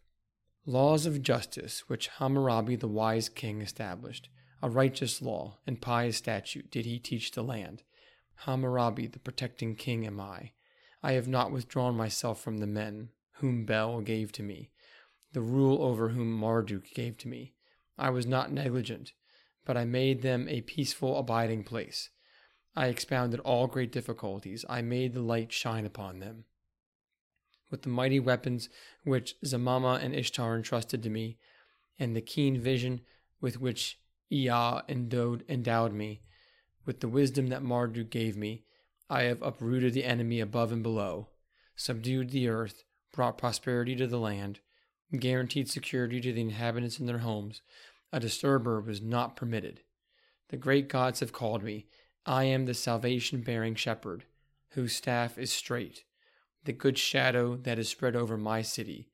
Laws 0.67 1.07
of 1.07 1.23
justice 1.23 1.85
which 1.87 2.09
Hammurabi 2.19 2.75
the 2.75 2.89
wise 2.89 3.29
king 3.29 3.61
established, 3.61 4.29
a 4.61 4.69
righteous 4.69 5.23
law 5.23 5.59
and 5.69 5.81
pious 5.81 6.17
statute 6.17 6.73
did 6.73 6.85
he 6.85 6.99
teach 6.99 7.31
the 7.31 7.45
land. 7.45 7.85
Hammurabi 8.45 9.07
the 9.07 9.21
protecting 9.21 9.77
king 9.77 10.05
am 10.05 10.19
I. 10.19 10.51
I 11.01 11.13
have 11.13 11.29
not 11.29 11.53
withdrawn 11.53 11.95
myself 11.95 12.43
from 12.43 12.59
the 12.59 12.67
men 12.67 13.11
whom 13.35 13.67
Bel 13.67 14.01
gave 14.01 14.33
to 14.33 14.43
me, 14.43 14.73
the 15.33 15.43
rule 15.43 15.81
over 15.85 16.09
whom 16.09 16.33
Marduk 16.33 16.91
gave 16.93 17.19
to 17.19 17.29
me. 17.29 17.55
I 17.97 18.11
was 18.11 18.27
not 18.27 18.51
negligent, 18.51 19.13
but 19.65 19.77
I 19.77 19.85
made 19.85 20.23
them 20.23 20.49
a 20.49 20.63
peaceful 20.63 21.17
abiding 21.17 21.63
place. 21.63 22.11
I 22.77 22.87
expounded 22.87 23.41
all 23.41 23.67
great 23.67 23.93
difficulties. 23.93 24.65
I 24.69 24.83
made 24.83 25.13
the 25.13 25.23
light 25.23 25.53
shine 25.53 25.85
upon 25.85 26.21
them 26.21 26.45
with 27.71 27.83
the 27.83 27.89
mighty 27.89 28.21
weapons 28.21 28.69
which 29.05 29.37
Zamama 29.45 30.03
and 30.03 30.15
Ishtar 30.15 30.57
entrusted 30.57 31.03
to 31.03 31.11
me, 31.11 31.39
and 31.99 32.15
the 32.15 32.21
keen 32.21 32.61
vision 32.61 33.01
with 33.41 33.61
which 33.61 33.99
Ea 34.31 34.81
endowed, 34.89 35.45
endowed 35.49 35.93
me, 35.93 36.23
with 36.85 37.01
the 37.01 37.09
wisdom 37.09 37.49
that 37.49 37.63
Marduk 37.63 38.11
gave 38.11 38.37
me, 38.37 38.65
I 39.09 39.23
have 39.25 39.43
uprooted 39.43 39.93
the 39.93 40.05
enemy 40.05 40.41
above 40.41 40.73
and 40.73 40.83
below, 40.83 41.29
subdued 41.77 42.31
the 42.31 42.49
earth, 42.49 42.85
brought 43.13 43.39
prosperity 43.39 43.97
to 43.97 44.07
the 44.07 44.19
land, 44.19 44.61
guaranteed 45.19 45.69
security 45.69 46.21
to 46.21 46.33
the 46.33 46.41
inhabitants 46.41 47.01
in 47.01 47.07
their 47.07 47.19
homes. 47.19 47.63
A 48.13 48.21
disturber 48.21 48.81
was 48.81 49.01
not 49.01 49.37
permitted. 49.37 49.81
The 50.49 50.57
great 50.57 50.89
gods 50.89 51.21
have 51.21 51.33
called 51.33 51.63
me. 51.63 51.87
I 52.27 52.45
am 52.45 52.67
the 52.67 52.75
salvation 52.75 53.43
bearing 53.43 53.75
shepherd, 53.75 54.25
whose 54.71 54.95
staff 54.95 55.39
is 55.39 55.51
straight 55.51 56.05
the 56.65 56.73
good 56.73 56.99
shadow 56.99 57.57
that 57.57 57.79
is 57.79 57.89
spread 57.89 58.15
over 58.15 58.37
my 58.37 58.63
city. 58.63 59.09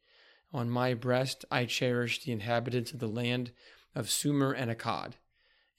On 0.53 0.69
my 0.69 0.95
breast 0.95 1.45
I 1.51 1.64
cherish 1.64 2.23
the 2.23 2.33
inhabitants 2.33 2.92
of 2.92 2.99
the 2.99 3.09
land 3.09 3.53
of 3.95 4.11
Sumer 4.11 4.53
and 4.53 4.71
Akkad. 4.71 5.12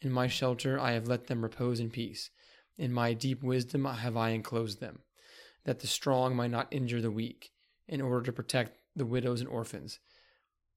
In 0.01 0.11
my 0.11 0.27
shelter 0.27 0.79
I 0.79 0.91
have 0.93 1.07
let 1.07 1.27
them 1.27 1.43
repose 1.43 1.79
in 1.79 1.89
peace. 1.89 2.29
In 2.77 2.93
my 2.93 3.13
deep 3.13 3.43
wisdom 3.43 3.85
have 3.85 4.15
I 4.15 4.29
enclosed 4.29 4.79
them, 4.79 4.99
that 5.65 5.79
the 5.79 5.87
strong 5.87 6.35
might 6.35 6.51
not 6.51 6.67
injure 6.71 7.01
the 7.01 7.11
weak, 7.11 7.51
in 7.87 8.01
order 8.01 8.25
to 8.25 8.33
protect 8.33 8.79
the 8.95 9.05
widows 9.05 9.41
and 9.41 9.49
orphans. 9.49 9.99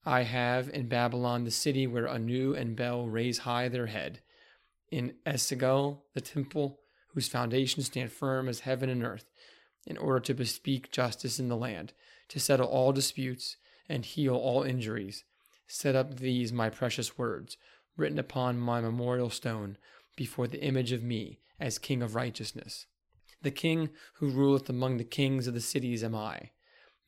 I 0.04 0.22
have 0.22 0.70
in 0.70 0.88
Babylon 0.88 1.44
the 1.44 1.50
city 1.50 1.86
where 1.86 2.08
Anu 2.08 2.54
and 2.54 2.74
Bel 2.74 3.06
raise 3.06 3.38
high 3.38 3.68
their 3.68 3.86
head. 3.86 4.20
In 4.90 5.14
Esagil 5.24 6.02
the 6.14 6.20
temple, 6.20 6.80
whose 7.14 7.28
foundations 7.28 7.86
stand 7.86 8.12
firm 8.12 8.48
as 8.48 8.60
heaven 8.60 8.88
and 8.88 9.04
earth 9.04 9.30
in 9.86 9.96
order 9.96 10.20
to 10.20 10.34
bespeak 10.34 10.90
justice 10.90 11.38
in 11.38 11.48
the 11.48 11.56
land, 11.56 11.92
to 12.28 12.40
settle 12.40 12.66
all 12.66 12.92
disputes 12.92 13.56
and 13.88 14.04
heal 14.04 14.36
all 14.36 14.62
injuries. 14.62 15.24
Set 15.66 15.94
up 15.94 16.16
these 16.16 16.52
my 16.52 16.68
precious 16.68 17.16
words, 17.16 17.56
written 17.96 18.18
upon 18.18 18.58
my 18.58 18.80
memorial 18.80 19.30
stone, 19.30 19.76
before 20.16 20.46
the 20.46 20.62
image 20.62 20.92
of 20.92 21.02
me 21.02 21.38
as 21.58 21.78
King 21.78 22.02
of 22.02 22.14
righteousness. 22.14 22.86
The 23.42 23.50
King 23.50 23.90
who 24.14 24.30
ruleth 24.30 24.68
among 24.68 24.96
the 24.96 25.04
kings 25.04 25.46
of 25.46 25.54
the 25.54 25.60
cities 25.60 26.04
am 26.04 26.14
I. 26.14 26.50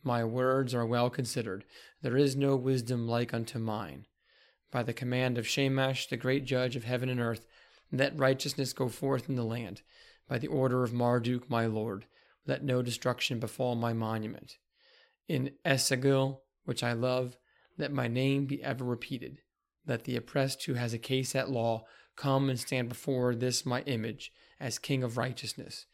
My 0.03 0.25
words 0.25 0.75
are 0.75 0.87
well 0.87 1.11
considered. 1.11 1.65
There 2.01 2.17
is 2.17 2.35
no 2.35 2.57
wisdom 2.57 3.07
like 3.07 3.35
unto 3.35 3.59
mine. 3.59 4.07
By 4.71 4.83
the 4.83 4.95
command 4.95 5.37
of 5.39 5.47
Shamash, 5.47 6.09
the 6.09 6.17
great 6.17 6.45
judge 6.45 6.75
of 6.75 6.85
heaven 6.85 7.09
and 7.09 7.21
earth, 7.21 7.47
let 7.93 8.19
righteousness 8.19 8.73
go 8.73 8.89
forth 8.89 9.29
in 9.29 9.37
the 9.37 9.45
land. 9.45 9.83
By 10.29 10.39
the 10.39 10.49
order 10.49 10.83
of 10.83 10.93
Marduk, 10.93 11.51
my 11.51 11.67
lord, 11.67 12.07
let 12.47 12.65
no 12.65 12.83
destruction 12.83 13.39
befall 13.39 13.75
my 13.75 13.93
monument. 13.93 14.57
In 15.29 15.53
Esagil, 15.65 16.39
which 16.65 16.83
I 16.83 16.93
love, 16.93 17.37
let 17.79 17.93
my 17.93 18.09
name 18.09 18.47
be 18.47 18.63
ever 18.63 18.85
repeated. 18.85 19.39
Let 19.87 20.05
the 20.05 20.17
oppressed 20.17 20.65
who 20.65 20.75
has 20.75 20.93
a 20.93 20.99
case 20.99 21.35
at 21.35 21.51
law 21.51 21.85
come 22.17 22.49
and 22.49 22.59
stand 22.59 22.89
before 22.89 23.35
this 23.35 23.67
my 23.67 23.83
image 23.83 24.33
as 24.61 24.79
King 24.79 25.03
of 25.03 25.17
righteousness. 25.17 25.87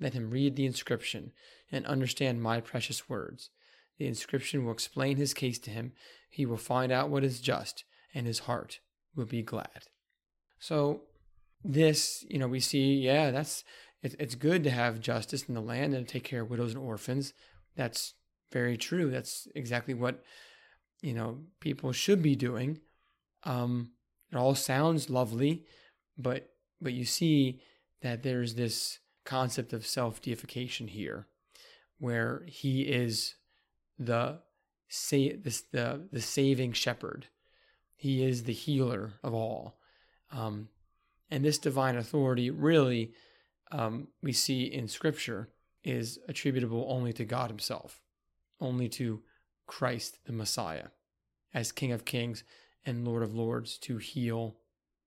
Let 0.00 0.14
him 0.14 0.30
read 0.30 0.56
the 0.56 0.66
inscription 0.66 1.32
and 1.72 1.86
understand 1.86 2.42
my 2.42 2.60
precious 2.60 3.08
words. 3.08 3.50
The 3.98 4.06
inscription 4.06 4.64
will 4.64 4.72
explain 4.72 5.16
his 5.16 5.32
case 5.32 5.58
to 5.60 5.70
him. 5.70 5.92
He 6.28 6.44
will 6.44 6.56
find 6.56 6.92
out 6.92 7.08
what 7.08 7.24
is 7.24 7.40
just, 7.40 7.84
and 8.14 8.26
his 8.26 8.40
heart 8.40 8.80
will 9.14 9.24
be 9.24 9.42
glad. 9.42 9.84
So, 10.58 11.02
this, 11.72 12.24
you 12.28 12.38
know, 12.38 12.48
we 12.48 12.60
see, 12.60 12.94
yeah, 12.94 13.30
that's 13.30 13.64
it's, 14.02 14.14
it's 14.18 14.34
good 14.34 14.62
to 14.64 14.70
have 14.70 15.00
justice 15.00 15.44
in 15.44 15.54
the 15.54 15.60
land 15.60 15.94
and 15.94 16.06
take 16.06 16.24
care 16.24 16.42
of 16.42 16.50
widows 16.50 16.74
and 16.74 16.82
orphans. 16.82 17.32
That's 17.74 18.14
very 18.52 18.76
true. 18.76 19.10
That's 19.10 19.48
exactly 19.54 19.94
what 19.94 20.22
you 21.02 21.12
know 21.12 21.38
people 21.60 21.92
should 21.92 22.22
be 22.22 22.36
doing. 22.36 22.80
Um, 23.44 23.90
it 24.32 24.36
all 24.36 24.54
sounds 24.54 25.10
lovely, 25.10 25.66
but 26.16 26.50
but 26.80 26.92
you 26.92 27.04
see 27.04 27.60
that 28.02 28.22
there's 28.22 28.54
this 28.54 28.98
concept 29.24 29.72
of 29.72 29.86
self 29.86 30.22
deification 30.22 30.88
here, 30.88 31.26
where 31.98 32.44
he 32.46 32.82
is 32.82 33.34
the 33.98 34.40
say 34.88 35.34
this 35.34 35.62
the 35.72 36.08
the 36.12 36.20
saving 36.20 36.72
shepherd. 36.72 37.26
He 37.94 38.22
is 38.22 38.44
the 38.44 38.52
healer 38.52 39.14
of 39.22 39.32
all, 39.32 39.78
um, 40.30 40.68
and 41.30 41.44
this 41.44 41.58
divine 41.58 41.96
authority 41.96 42.50
really 42.50 43.12
um, 43.72 44.08
we 44.22 44.32
see 44.32 44.64
in 44.64 44.88
Scripture 44.88 45.48
is 45.82 46.18
attributable 46.28 46.86
only 46.88 47.12
to 47.12 47.24
God 47.24 47.50
Himself, 47.50 48.00
only 48.60 48.88
to 48.90 49.22
Christ 49.66 50.18
the 50.24 50.32
Messiah, 50.32 50.88
as 51.52 51.72
King 51.72 51.92
of 51.92 52.04
Kings 52.04 52.44
and 52.84 53.06
Lord 53.06 53.22
of 53.22 53.34
Lords 53.34 53.78
to 53.78 53.98
heal 53.98 54.56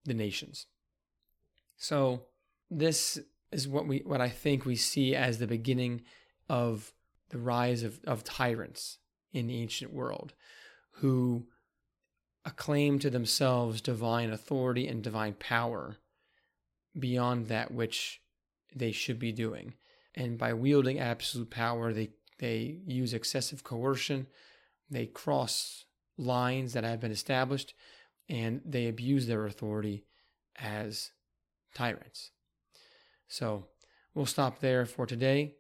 the 0.06 0.14
nations. 0.14 0.66
So 1.78 2.24
this 2.70 3.20
is 3.52 3.68
what 3.68 3.88
we 3.88 4.00
what 4.06 4.22
I 4.22 4.30
think 4.30 4.66
we 4.66 4.76
see 4.76 5.16
as 5.16 5.40
the 5.40 5.48
beginning 5.48 6.02
of 6.50 6.94
the 7.30 7.38
rise 7.38 7.84
of, 7.84 8.00
of 8.06 8.24
tyrants 8.24 8.98
in 9.32 9.48
the 9.48 9.62
ancient 9.62 9.94
world 9.94 10.34
who 10.94 11.46
acclaim 12.46 13.00
to 13.00 13.10
themselves 13.10 13.82
divine 13.82 14.32
authority 14.32 14.88
and 14.88 15.04
divine 15.04 15.34
power 15.34 15.98
beyond 16.98 17.48
that 17.48 17.72
which 17.72 18.22
they 18.76 18.92
should 18.92 19.20
be 19.20 19.32
doing. 19.32 19.74
And 20.16 20.38
by 20.38 20.54
wielding 20.54 21.00
absolute 21.00 21.50
power, 21.50 21.94
they, 21.94 22.10
they 22.40 22.80
use 22.86 23.14
excessive 23.14 23.64
coercion, 23.64 24.28
they 24.90 25.06
cross 25.06 25.86
lines 26.18 26.74
that 26.74 26.84
have 26.84 27.00
been 27.00 27.12
established, 27.12 27.74
and 28.28 28.62
they 28.66 28.88
abuse 28.88 29.28
their 29.28 29.46
authority 29.46 30.06
as 30.58 31.12
tyrants. 31.74 32.32
So 33.28 33.68
we'll 34.14 34.26
stop 34.26 34.60
there 34.60 34.86
for 34.86 35.06
today, 35.06 35.56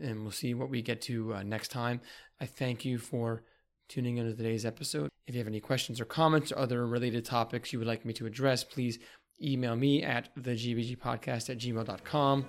and 0.00 0.22
we'll 0.22 0.30
see 0.30 0.54
what 0.54 0.70
we 0.70 0.82
get 0.82 1.02
to 1.02 1.34
uh, 1.34 1.42
next 1.42 1.68
time. 1.68 2.00
I 2.40 2.46
thank 2.46 2.84
you 2.84 2.98
for 2.98 3.42
tuning 3.88 4.18
into 4.18 4.34
today's 4.34 4.64
episode. 4.64 5.08
If 5.26 5.34
you 5.34 5.40
have 5.40 5.48
any 5.48 5.60
questions 5.60 6.00
or 6.00 6.04
comments 6.04 6.52
or 6.52 6.58
other 6.58 6.86
related 6.86 7.24
topics 7.24 7.72
you 7.72 7.78
would 7.78 7.88
like 7.88 8.04
me 8.04 8.12
to 8.14 8.26
address, 8.26 8.64
please 8.64 8.98
email 9.42 9.76
me 9.76 10.02
at 10.02 10.34
thegbgpodcast 10.36 11.50
at 11.50 11.58
gmail.com. 11.58 12.46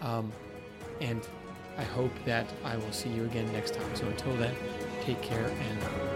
Um, 0.00 0.32
and 1.00 1.26
I 1.78 1.84
hope 1.84 2.12
that 2.24 2.46
I 2.64 2.76
will 2.76 2.92
see 2.92 3.10
you 3.10 3.24
again 3.24 3.50
next 3.52 3.74
time. 3.74 3.96
So 3.96 4.06
until 4.06 4.36
then, 4.36 4.54
take 5.02 5.20
care 5.22 5.46
and 5.46 6.09